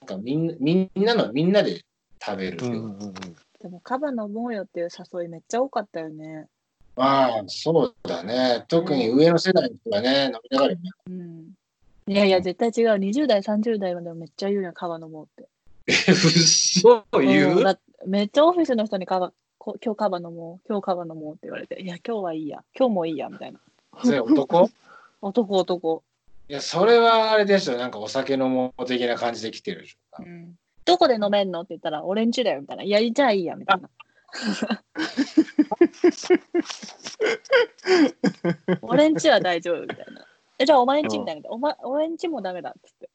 [0.00, 1.82] なんかみんな、みんなの、みんなで
[2.24, 2.58] 食べる。
[2.64, 3.14] うんうんうん。
[3.60, 6.46] でも、カバ飲もうよっていう誘いめっちゃ多かったよね。
[6.94, 8.64] まあ、そうだね。
[8.68, 10.90] 特に上の世代の人はね、飲みたがるよね。
[11.08, 11.54] うん。
[12.08, 12.98] いやいや、絶対違う。
[12.98, 15.48] 20代、30代までもめっちゃ言うやん、カバ飲もうって。
[15.88, 17.58] え、 嘘言う？
[17.58, 23.58] うんだめっちゃオフィスの人にカバ、こ今日カバ飲もう、今日カバ飲もうって言われて、いや、今日はいいや、今日もいいや、みたいな。
[24.04, 24.70] それ男？
[25.22, 26.02] 男、男。
[26.48, 27.76] いや、それはあれでしょ。
[27.76, 30.22] なんかお酒飲もう的な感じで来てるでしょ。
[30.22, 30.56] うん。
[30.86, 31.60] どこで飲めんの？
[31.60, 32.82] って言ったら、俺んちだよ、みたいな。
[32.84, 33.90] いや、じゃあいいや、みたいな。
[38.82, 40.24] 俺んちは大丈夫みたいな。
[40.58, 41.50] え、じゃあお前んちみたいな。
[41.50, 43.10] お前、俺んちもダメだっつって。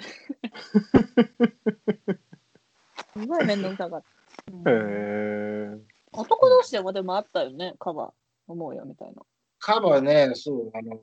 [3.13, 4.03] すごい面倒くさかっ
[4.63, 4.69] た。
[4.69, 5.79] へうんえ。
[6.11, 8.13] 男同士でもでもあったよね、カバ
[8.47, 9.21] 思うよみたいな。
[9.59, 10.99] カバね、そう、あの、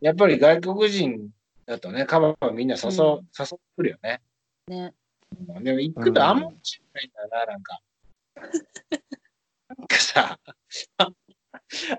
[0.00, 1.30] やっぱり外国人
[1.66, 4.20] だとね、カバはみんな誘,、うん誘ってくるよね。
[4.66, 4.92] ね。
[5.40, 7.80] でも行くとあんま面白くないんだよな、なんか。
[9.68, 10.38] なんかさ、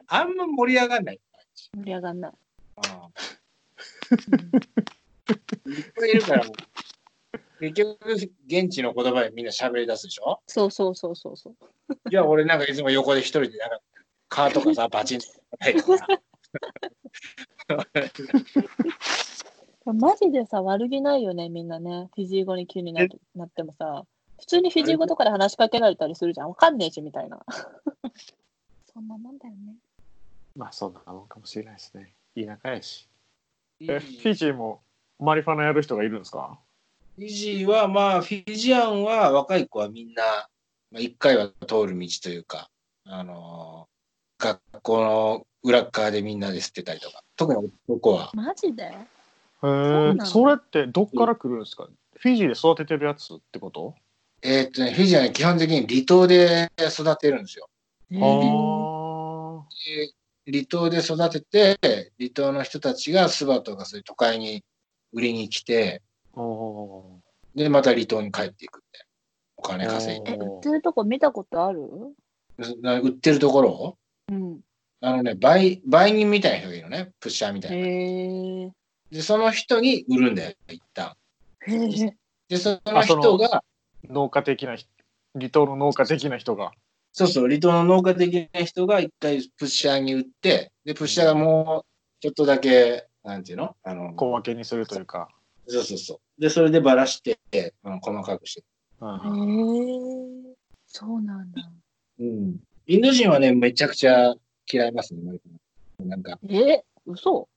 [0.07, 1.19] あんま盛り上がんない。
[1.75, 2.31] 盛り上がんない。
[2.31, 2.35] い
[5.81, 6.53] っぱいいるから、もう
[7.59, 8.13] 結局、
[8.47, 10.41] 現地の言葉でみんな喋り出すでしょ？
[10.47, 11.55] そうそうそうそうそう。
[12.09, 13.79] じゃあ俺なんかいつも横で一人でなんか、
[14.29, 15.27] カーとかさ、バチンと
[15.59, 16.07] 叩いてさ
[19.85, 22.09] マジでさ、悪気ないよね、みんなね。
[22.15, 24.05] フィジー語に急になるなってもさ、
[24.39, 26.49] 普通にフィジー語とかで話しかけられたりするじゃん。
[26.49, 27.39] わかんねえし、みたいな。
[28.93, 29.75] そんなもんだよね。
[30.55, 32.13] まあそんなもんかもしれないですね。
[32.35, 33.07] 田舎やし。
[33.79, 34.81] え、フィジーも
[35.17, 36.59] マリファナやる人がいるんですか？
[37.15, 40.23] フィジーはまあ、フィジアンは若い子はみんな、
[40.91, 42.69] まあ、一回は通る道というか、
[43.05, 43.91] あのー
[44.43, 48.31] 学校の裏っ側でみんなで吸ってたりとか、特に男は。
[48.33, 48.91] マジで？
[49.63, 51.87] へえそれってどっから来るんですか？
[52.15, 53.95] フィジーで育ててるやつってこと？
[54.41, 57.69] えーっとね、フィジーはね、基本的に離島で育てるんですよ。
[58.11, 58.21] へあ
[60.51, 64.63] 離島で育てて、離島の人たちがスバとかそういう都会に
[65.13, 66.01] 売りに来て、
[66.33, 67.19] お
[67.53, 69.05] で、また離島に帰っていくって。
[69.57, 70.31] お金稼いで。
[70.31, 71.87] え、売ってるとこ見たことある？
[72.81, 73.97] な売ってるところ？
[74.29, 74.59] うん。
[75.01, 77.11] あのね、売、売人みたいな人がいるのね。
[77.19, 77.77] プッシャーみたいな。
[77.77, 78.71] へえ。
[79.11, 81.15] で、その人に売るんだよ、一旦。
[82.47, 83.63] で、その人が、
[84.09, 84.89] 農家的な人
[85.35, 86.71] 離島の農家的な人が。
[87.13, 93.75] そうそう、離島の農家的な人が一回プッシャーに売って、で、プッシャーがもうちょっとだけ、なんていうの？
[93.83, 95.29] あの、小分けにするというか。
[95.67, 96.41] そうそうそう。
[96.41, 97.37] で、それでばらして、
[97.83, 98.63] うん、細かくして。
[98.99, 100.55] うんへえ。
[100.87, 101.69] そうなんだ。
[102.19, 102.59] うん。
[102.87, 104.33] インド人はね、めちゃくちゃ
[104.71, 105.21] 嫌いますね、
[105.99, 107.47] なんか、え、嘘？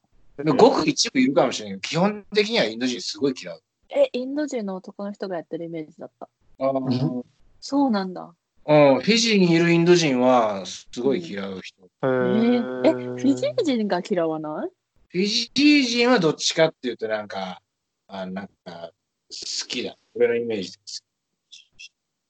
[0.42, 3.62] ごく一部いるかもしれないけど、基本的にはインド人すごい嫌う。
[3.90, 6.28] え、インド人の男の人がやってるイメージだった。
[6.58, 7.24] あー
[7.60, 8.34] そうなんだ。
[8.66, 11.82] うん、フィジーにいるインド人はすごい嫌う人。
[11.84, 14.70] へえーえ、フィジー人が嫌わない？
[15.08, 17.60] フィジー人はどっちかっていうとなんか、
[18.08, 18.90] あなんか
[19.30, 19.96] 好きだ。
[20.14, 21.04] 俺のイメージです。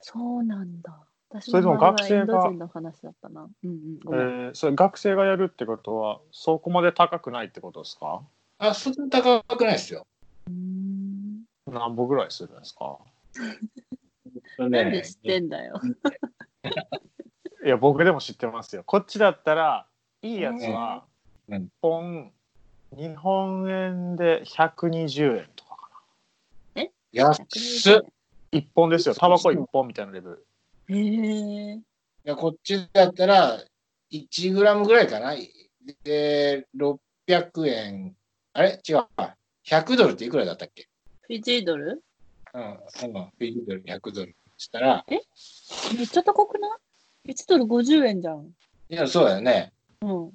[0.00, 1.03] そうなんだ。
[1.34, 3.48] 私それでも学生がの話だったな。
[3.64, 8.22] うんうん、ごえそれ学生がやるってことはそこまで高くないってことですか？
[8.58, 10.06] あ、そんな高くないですよ。
[10.46, 11.42] うーん。
[11.66, 12.98] 何歩ぐらいするんですか？
[14.58, 15.80] なんで知ってんだよ。
[17.64, 18.84] いや僕でも知ってますよ。
[18.84, 19.88] こっちだったら
[20.22, 21.04] いいやつは
[21.48, 22.32] うん1本
[22.92, 25.90] 日本円で120円とかか
[27.10, 27.46] 安っ。
[27.46, 28.08] 120な
[28.52, 29.16] 1本ですよ。
[29.16, 30.36] タバコ1本みたいなレベル。
[30.36, 30.44] 円
[30.88, 31.74] へえ。
[31.76, 31.82] い
[32.24, 33.62] や、こっちだったら、
[34.10, 35.34] 1グラムぐらいかな。
[36.04, 38.16] で、600円。
[38.52, 38.80] あれ？
[38.88, 39.06] 違う。
[39.66, 40.88] 100ドルっていくらだったっけ？
[41.22, 42.02] フィジードル？
[42.54, 42.62] うん。
[42.62, 42.76] うん。
[42.76, 46.68] フィジードル100ドルしたら、めっちゃ高くな
[47.24, 48.50] い ?1 ドル50円じゃん。
[48.88, 49.72] いや、そうだよね。
[50.02, 50.30] うん。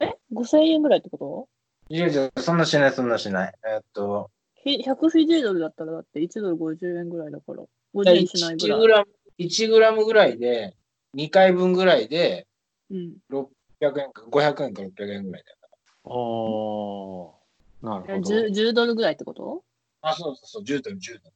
[0.00, 1.48] え ?5000 円ぐらいってこと？
[1.94, 3.54] いや、じゃそんなしない、そんなしない。
[3.64, 4.30] えーっと、
[4.62, 7.62] フィ ?100 フィジードルだったらだって1ドル50円ぐらいだから。
[7.94, 8.80] 50円しないぐら1い。
[8.80, 9.06] グラム、
[9.38, 10.76] 1グラムぐらいで、
[11.14, 12.46] 2回分ぐらいで、
[12.90, 13.16] うん。
[13.30, 15.56] 600円か、500円か600円ぐらいだよ。
[16.04, 19.64] おーなるほど 10, 10ドルぐらいってこと？
[20.02, 21.34] あ、そうそうそう、10ドル、10ドル。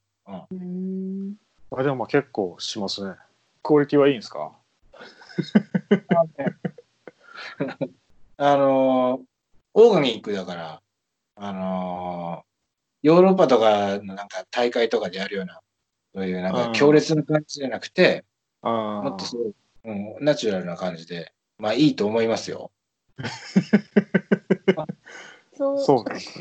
[0.51, 0.65] うー
[1.31, 1.35] ん。
[1.73, 3.15] あでもまあ結構しますね
[3.63, 4.53] クオリティはいいんですか？
[8.37, 9.27] あの ー
[9.75, 10.83] オーガニックだから、
[11.37, 12.51] あのー
[13.03, 15.61] ヨーロッパとかのなんか大会とかでやるような、
[16.15, 18.25] そういうなんうんか強烈な感じじゃなくて、
[18.63, 19.55] あもっとそう、
[19.85, 22.71] うん、ナチュラルな感じで、まあいいと思いますよ。
[25.55, 26.05] そう。
[26.05, 26.39] です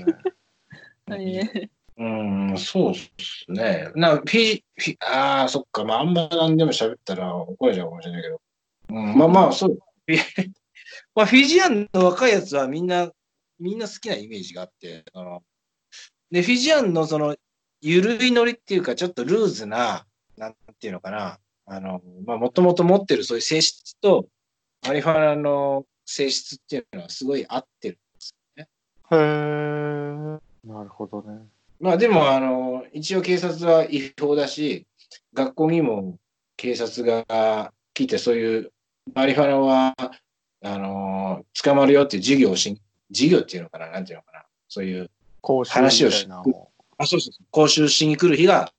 [1.08, 3.10] ねえ うん、そうっす
[3.50, 3.92] ね。
[3.94, 8.42] な、フィジ、フィああ、そっか、まああんま何でも喋ったら怒られちゃうかもしれないけど。
[8.90, 9.72] うん、まあまあ、そう。
[9.72, 10.18] フ ィ
[11.14, 13.12] まあ、フィジアンの若いやつはみんな、
[13.60, 15.44] みんな好きなイメージがあって、あの
[16.32, 17.36] で、フィジアンのその、
[17.82, 20.06] ゆるいノリっていうか、ちょっとルーズな、
[20.38, 24.28] なんていうのかな、あの、まあ、もともと持ってるそういう性質と、
[24.86, 28.00] マリファナの性質っていうのはすごい合ってる。
[28.58, 28.64] へ
[29.16, 29.18] え
[30.68, 31.48] なるほどね。
[31.80, 34.86] まあでも、あの、一応警察は違法だし、
[35.34, 36.18] 学校にも
[36.58, 38.72] 警察が来て、そういう
[39.14, 39.96] マリファナは、
[40.62, 45.10] あの、捕まるよっていう授業をし、授業っていうのかな、なんていうのかな、そういう、
[45.68, 46.28] 話をし
[47.00, 48.72] あ、そうそうそう、講習しに来る日が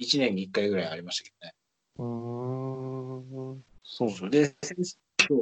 [0.00, 1.54] 1年に1回ぐらいありましたけどね。
[1.98, 3.64] うーん。
[3.82, 4.10] そう。
[4.10, 4.30] そう。
[4.30, 4.54] で、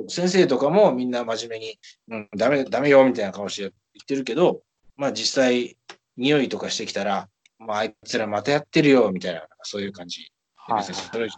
[0.09, 1.78] 先生とかもみんな真面目に、
[2.09, 3.70] うん、ダメ、ダメよみたいな顔して言
[4.03, 4.62] ってるけど、
[4.97, 5.76] まあ実際、
[6.16, 7.28] 匂いとかしてきたら、
[7.59, 10.33] まああいつらまたやってるよみたいな、そういう感じ。
[10.57, 10.85] はい。
[10.85, 11.28] それ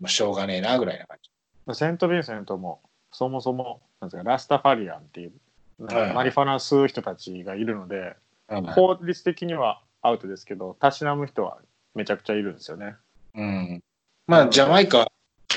[0.00, 1.30] まあ、しょうがねえなぐらいな感じ。
[1.78, 2.82] セント・ヴィンセントも
[3.12, 5.32] そもそもなんですかラスタファリアンっていう
[5.78, 11.58] マリファナ吸う人たちがいるので、うん法律的にはアウトですけどたしなむ人は
[11.94, 12.96] めちゃくちゃいるんですよね
[13.34, 13.82] うん。
[14.26, 15.10] まあ、ジャマイカ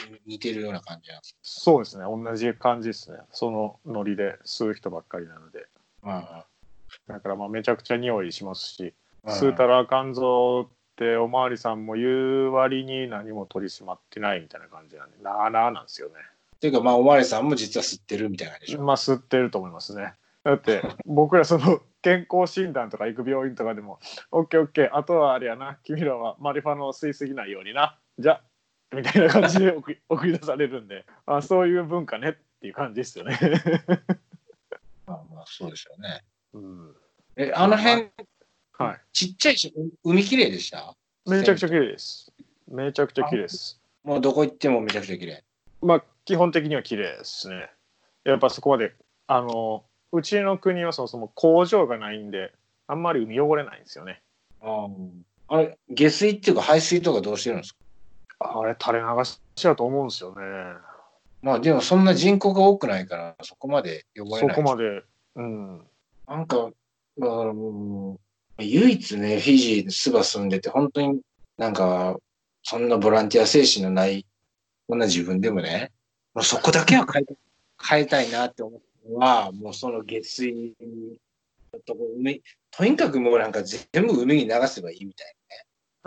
[0.09, 1.35] に似てるような感じなんです。
[1.43, 5.65] そうですね同じ感じですねそのノリで吸う人ばっかりなので
[6.01, 6.45] ま
[7.07, 8.93] だからまあめちゃくちゃ匂いしますし
[9.23, 16.15] あ、吸うたらあかんぞっておまわりさんも言う割に何も取り締まってないみたいな感じなんでなあなあなんですよね
[16.65, 18.81] ていうか、まあ、おまわりさんも実は吸ってるみたいなでしょ。
[18.81, 20.13] まあ吸ってると思いますね。
[20.45, 23.99] だって僕らその健康診断とか行く病院とかでも
[24.31, 28.39] 「オッケーオッケーあとはあれやな君らはマリファナを吸いすぎないようになじゃ」
[28.95, 29.91] みたいな感じで送
[30.25, 33.37] り 出されるんであそういう文化ねっていう感じですよね。
[35.07, 36.23] まあ、まあ、そうでしょうね。
[36.53, 36.95] うん
[37.37, 38.09] え、あの辺、
[38.77, 39.73] はちっちゃいし、
[40.03, 40.95] 海きれいでした？
[41.25, 42.31] い、めちゃくちゃ綺麗です。
[42.67, 43.81] めちゃくちゃ綺麗です。
[44.03, 45.43] もうどこ行ってもめちゃくちゃ綺麗。
[45.81, 47.69] まあ基本的には綺麗ですね。
[48.23, 48.93] やっぱそこまで
[49.27, 49.83] あの
[50.16, 52.53] うちの国はそもそも工場がないんで
[52.88, 54.22] あんまり海汚れないんですよね。
[54.61, 54.88] あ
[55.47, 57.76] あれ、下水っていうか排水とかどうしてるんです
[58.39, 58.59] か？
[58.59, 60.41] あれ垂れ流しだと思うんですよね。
[61.41, 64.55] まあでもそんな人口が多くないから、そこまで汚れそない。
[64.55, 65.03] こまで、
[65.36, 65.82] うん。
[66.28, 66.72] なんか、あ
[67.22, 68.20] の
[68.57, 71.22] 唯一ね、フィジーでスバ住んでて、本当に
[71.57, 72.18] なんか、
[72.63, 74.26] そんなボランティア精神のない、
[74.88, 75.91] こんな自分でもね、
[76.34, 77.34] もうそこだけは変えた
[77.88, 80.73] 変えたいなって思ったのは、もうその下水
[81.85, 82.41] とこ海、
[82.71, 85.35] とにかくもうなんか全部海に流せばいいみたい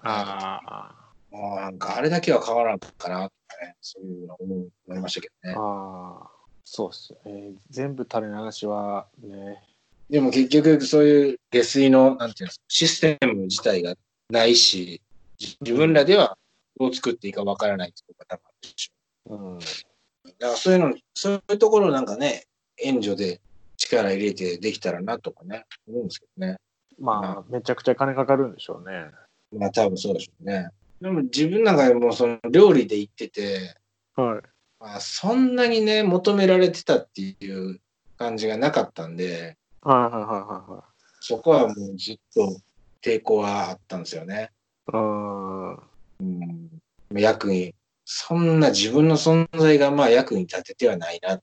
[0.03, 0.94] ああ。
[1.30, 1.38] な。
[1.38, 5.55] もうなんかあれだけは変わらんかなとかね、そういうの思いましたけどね。
[5.59, 6.30] ああ。
[6.64, 7.53] そうっすよね。
[7.70, 9.62] 全部垂れ流しはね。
[10.11, 13.94] でも結局そういう下水の、なんていうんですか、システム自体が
[14.30, 15.01] ないし、
[15.38, 16.36] じ自分らでは
[16.78, 19.59] どう作っていいかわからないってことが多分あるでしょうん。
[19.59, 22.44] だからそういうの、そういうところなんかね、
[22.83, 23.41] 援助で
[23.76, 26.57] 力入れてできたらなとかね、思うんですけどね。
[26.99, 29.11] まあ、めちゃくちゃ金かかるんでしょうね。
[29.57, 30.68] まあ多分そうでしょうね。
[31.01, 33.76] でも自分なんかもその料理で行ってて、
[34.16, 34.43] はい。
[34.81, 37.81] まあそんなにね、求められてたっていう
[38.16, 40.83] 感じがなかったんで、はいはいはいはいはい。
[41.20, 42.61] そこはもうずっと
[43.03, 44.51] 抵抗はあったんですよね。
[44.89, 45.74] うーん。
[46.20, 46.68] うん。
[47.12, 47.74] 役に、
[48.05, 51.41] そんな自分の存在がまあ役に立ててはないな。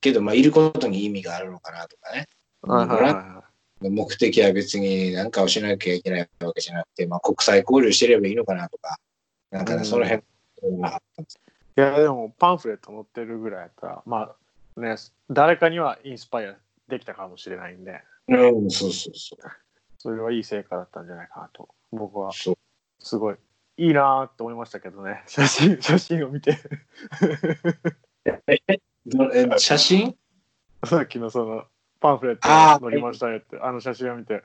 [0.00, 2.26] けどまあいることに意味があるのかなとかね。
[2.62, 3.46] はいはいは
[3.80, 8.98] 目的は別に何かをしなきゃいけないわけじゃなくて、まあ、国際交流してればいいのかなとか、
[9.50, 10.22] なんかね、うんその辺
[10.80, 11.38] があったんです。
[11.76, 11.80] い。
[11.80, 14.34] いや、でもパンフレット載ってるぐらいやったら、ま
[14.76, 14.96] あね、
[15.30, 16.56] 誰かにはインスパイア
[16.88, 19.38] できたかもしれないんで、うん、そうそうそう。
[19.98, 22.58] それはいい成果だったんじゃないかなと、僕はそう
[22.98, 23.36] すごい
[23.76, 26.56] いいなーって思いましたけどね、写真、 写真を見て。
[29.06, 30.16] どえ写真？
[30.84, 31.64] さっきのその
[32.00, 34.42] パンフレットあー載りましたよってあの写真を見て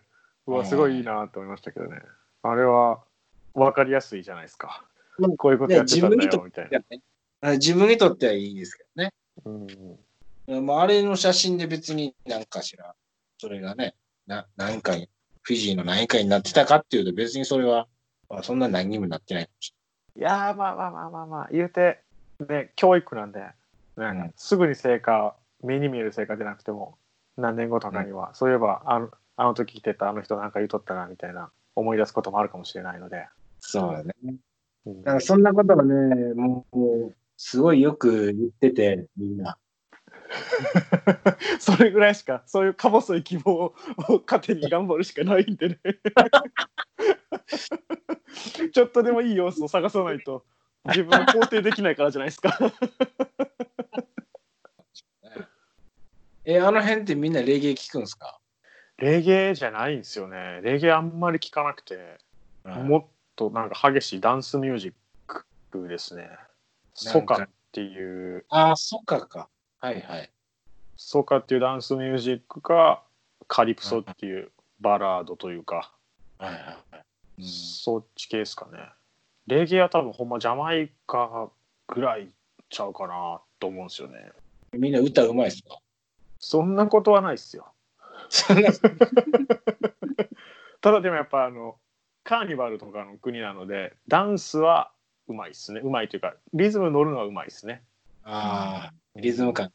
[0.47, 2.01] うはいわすごいいいなって思いましたけどね。
[2.43, 3.03] あれは
[3.53, 4.85] 分かりやすいじゃないですか。
[5.19, 5.37] うん。
[5.37, 6.79] こういうことやってたんだよみたいな、
[7.41, 9.13] あ自分にとってはいいですけどね。
[10.47, 12.95] うん、まあ、あれの写真で別に何かしら、
[13.37, 13.95] それがね、
[14.27, 15.09] な何回、
[15.41, 17.87] フィジーの何回になってたかっていうと別にそれは、
[18.29, 19.73] まあ、そんな何にもなってないかもし
[20.15, 20.21] い。
[20.21, 21.49] やーまあまあまあまあまあ。
[21.51, 21.99] 言うて
[22.47, 23.53] ね教育なんで、ね
[23.97, 26.97] うんすぐに成果目に見える成果でなくても
[27.37, 33.27] 何年後とかには、そういえばあのあの時来てたあの人なんか言うとったなみたいな思い出すこともあるかもしれないので、
[33.59, 34.13] そうだね。
[34.85, 35.03] うん。
[35.03, 39.57] なんかそんなことがね、もう、もうすごいよく言ってて、みんな。
[41.59, 43.75] それぐらいしかそういうか細い希望を
[44.25, 45.79] 糧に頑張るしかないんでね。
[48.71, 50.45] ちょっとでもいい要素を探さないと
[50.85, 52.57] 自分を肯定できないからじゃないですか
[56.53, 58.39] え、あの辺ってみんなレゲエ聞くんですか、
[58.97, 62.17] レゲエじゃないんですよねレゲエあんまり聞かなくて
[62.63, 64.93] もっとなんか激しいダンスミュージッ
[65.71, 66.29] クですね
[66.93, 69.47] ソカっていうああ、そっかか。
[69.79, 70.29] はいはい。
[70.97, 73.03] ソカっていうダンスミュージックか
[73.47, 75.91] カリプソっていうバラードというか
[76.37, 77.43] はいはいはい。
[77.43, 78.77] そっち系ですかね。
[79.47, 81.49] レゲエは多分ほんまジャマイカ
[81.87, 82.29] ぐらい
[82.69, 84.31] ちゃうかなと思うんですよね。
[84.73, 85.79] みんな歌うまいっすか？
[86.41, 87.71] そんなことはないっすよ。
[88.29, 88.69] そんな、
[90.81, 91.77] ただでもやっぱあの
[92.23, 94.91] カーニバルとかの国なのでダンスは
[95.27, 95.81] うまいっすね。
[95.83, 97.83] うまいというかリズム乗るのはうまいっすね。
[98.23, 99.71] ああ、リズム感。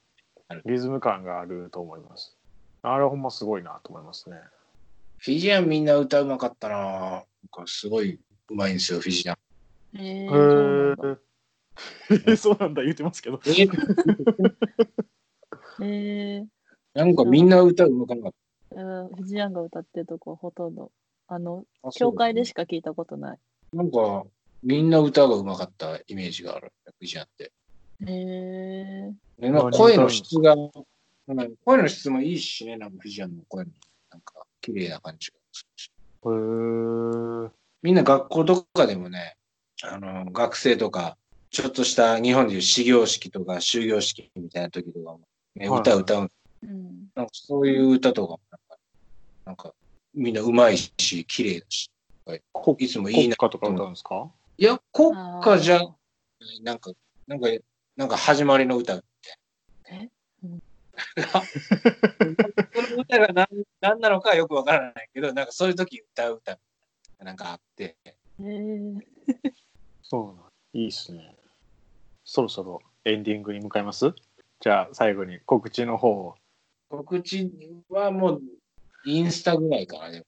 [0.65, 2.37] リズム感があると思います。
[2.83, 4.37] あれはほんますごいなと思いますね。
[5.19, 8.19] フィジアンみんな歌うまかったななんかすごい
[8.51, 9.37] うまいんですよ、フィジアン。
[9.99, 10.49] へえへ そうな
[10.97, 13.41] んだーそうなんだ言ってますけど。
[13.47, 13.51] え
[15.85, 16.47] へえ
[16.97, 18.33] なんかみんな歌うまかなかっ
[18.71, 20.91] うんフジアンが歌ってるとこほとんど
[21.29, 21.91] あのた。
[21.93, 23.39] 教会でししか聞いたことない
[23.75, 24.25] なんか、
[24.63, 27.53] みんな歌がうまかったイメージがある、フィジアンって。
[28.07, 30.71] へえでなんか声の質が、うん
[31.65, 33.73] 声の質もいいしね、なんかフィジアンの声も、
[34.11, 35.91] なんか綺麗な感じがするし。
[36.25, 37.51] へー
[37.83, 39.37] みんな学校とかでもね、
[39.83, 41.19] あの、学生とか、
[41.51, 45.21] ちょっとした日本でいう始業式とか修行式みたいな時とかも、
[45.57, 46.31] ね、はい歌歌う。
[46.63, 47.09] うん。
[47.15, 48.77] なんかそういう歌とかもなんか、
[49.47, 49.75] なんか
[50.15, 51.91] みんなうまいし、綺麗だし、
[52.53, 53.37] こいつもいいな。
[53.37, 54.31] 国歌とか歌うんですか？
[54.59, 55.97] いや、国歌じゃあ、
[56.63, 56.91] なんか、
[57.27, 57.49] なんか、
[57.97, 59.03] なんか始まりの歌み
[59.85, 60.11] たいえ？
[60.45, 60.63] うん。
[61.17, 61.27] な。
[62.75, 63.47] その歌が何
[63.81, 66.59] 何なのかはよくわからないけど、なんかそういう時歌う歌
[67.19, 68.95] なんかあって、へえ
[70.03, 71.37] そうなんいいっすね。
[72.25, 74.15] そろそろエンディングに向かいます？
[74.61, 76.35] じゃあ最後に告知の方を。
[76.89, 77.51] 告知
[77.89, 78.43] はもう
[79.05, 80.27] インスタぐらいかな、でも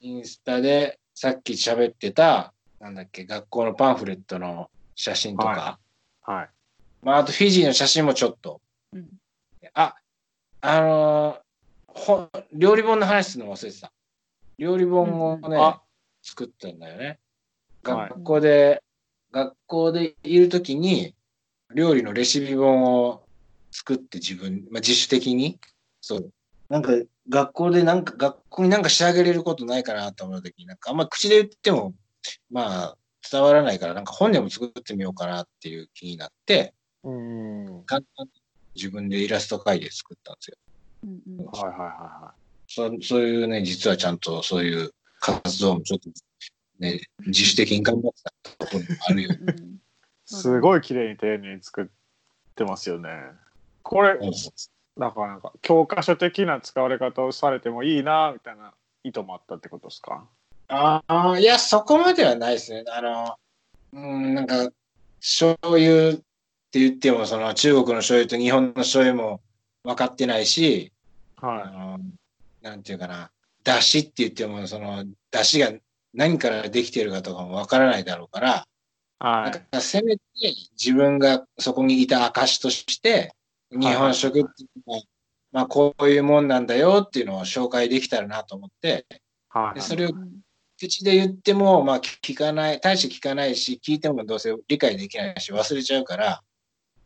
[0.00, 5.78] インスタでさっき喋ってた、なんだっけ、学校のパンフレットの写真とか、
[6.22, 6.50] ははい。
[7.02, 8.60] まあ、あとフィジーの写真もちょっと。
[8.92, 9.08] うん
[9.74, 9.94] あ、
[10.60, 11.46] あのー
[11.88, 13.90] ほ料理本の話するの忘れてた。
[14.58, 15.80] 料理本をね、あ
[16.22, 17.06] 作ったんだよね。
[17.06, 17.18] はい
[17.82, 18.82] 学校で、
[19.30, 21.14] 学校でいるときに、
[21.74, 23.22] 料理のレシピ本を
[23.70, 25.58] 作って自分、まあ、自主的に、
[26.06, 26.32] そう。
[26.68, 26.92] なんか、
[27.28, 31.94] 学校でなんか、学校になんかしてあげれることないかなと思うときに、なんかあんまり口で言っても、
[32.48, 32.96] まあ、
[33.28, 37.82] 伝わらないから、なんか本でも作ってみようかなっていう気になって、うん。
[37.86, 38.30] 簡単に
[38.76, 40.56] 自分でイラスト描いて作ったんですよ。
[41.04, 42.34] うんうんはいはいはいは
[42.68, 46.10] そうそういうね、実はちゃんとそういう活動もちょっと
[46.78, 49.30] ね、自主的に頑張ってたところもあるよ。
[49.40, 49.78] うんい。
[50.24, 51.86] すごい綺麗に丁寧に作っ
[52.54, 53.08] てますよね。
[53.82, 54.18] これ、
[54.98, 58.72] だからなんか教科書的な使われ方をされてもいいなみたいな
[59.04, 60.26] 意図もあったってことですか？
[60.68, 62.84] ああ、いや、そこまではないですね。
[62.90, 63.36] あの、
[63.92, 64.68] うん、なんか、
[65.20, 66.24] 醤油って
[66.80, 69.40] 言っても、その中国の醤油と日本の醤油も
[69.84, 70.92] 分かってないし、
[71.36, 72.00] あはの、
[72.62, 73.30] なんていうかな、
[73.62, 75.78] 出汁って言っても、その、出汁が
[76.14, 78.66] 何からできてるかとかも分からないだろうから、
[79.20, 79.24] い。
[79.24, 79.50] はい。
[79.50, 80.22] なんかせめて
[80.72, 83.32] 自分がそこにいた証として、
[83.78, 85.02] 日本食っていうのは、
[85.52, 89.06] まあこういうもんなんだよっていうのを紹介できたらなと思って、
[89.48, 89.80] はいで。
[89.80, 90.40] それをうん
[90.78, 96.42] 口で言っても、まあ聞かない、大して聞かないし、聞いてもどうせ理解できないし忘れちゃうから、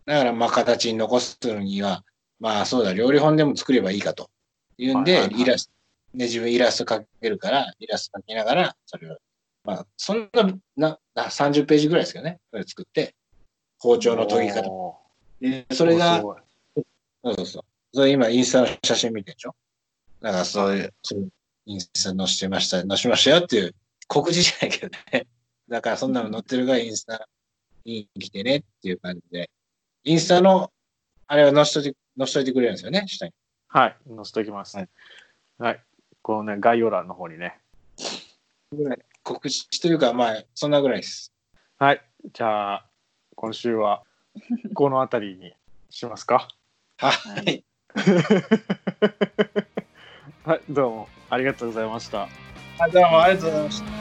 [0.07, 2.05] だからまあ形に残すのには、
[2.41, 4.29] まあそうだ、料理本でも作ればいいかと。
[4.77, 5.73] いうんでイラスト、
[6.15, 9.19] ね、自分イラスト描けるから、イラスト描きながら、それを、
[9.63, 13.15] まあそんな、な、な30ページぐらいですけどね、それ作って、
[13.79, 14.69] 包丁の研ぎ方。
[14.69, 14.97] お
[15.41, 16.25] で、ーそれが
[17.25, 17.63] そうそうそう。
[17.93, 19.55] それ今インスタの写真見てるでしょ？
[20.21, 20.93] だからそういう、
[21.67, 23.75] インスタ載せてました、載せましたよっていう
[24.09, 25.27] 告示じゃないけどね。
[25.69, 27.29] だからそんなの載ってるからインスタ
[27.85, 29.51] に来てねっていう感じで。
[30.05, 30.73] インスタの、
[31.27, 33.33] あれは載せといて、載せといてくれるんですよね、下に。
[33.69, 33.97] はい。
[34.09, 34.77] 載せておきます。
[34.77, 34.87] は
[35.59, 35.79] はいい。
[36.23, 37.61] このね、概要欄の方にね。
[39.23, 41.33] 告知というか、まあ、そんなぐらいです。
[41.79, 42.03] はい。
[42.33, 42.87] じゃあ、
[43.37, 44.03] 今週は
[44.75, 45.55] この辺りに
[45.89, 46.49] しますか？
[47.01, 47.13] は
[47.47, 47.65] い。
[50.45, 50.61] はい。
[50.69, 52.29] どうもありがとうございました。
[52.79, 54.00] あどうもありがとうございました。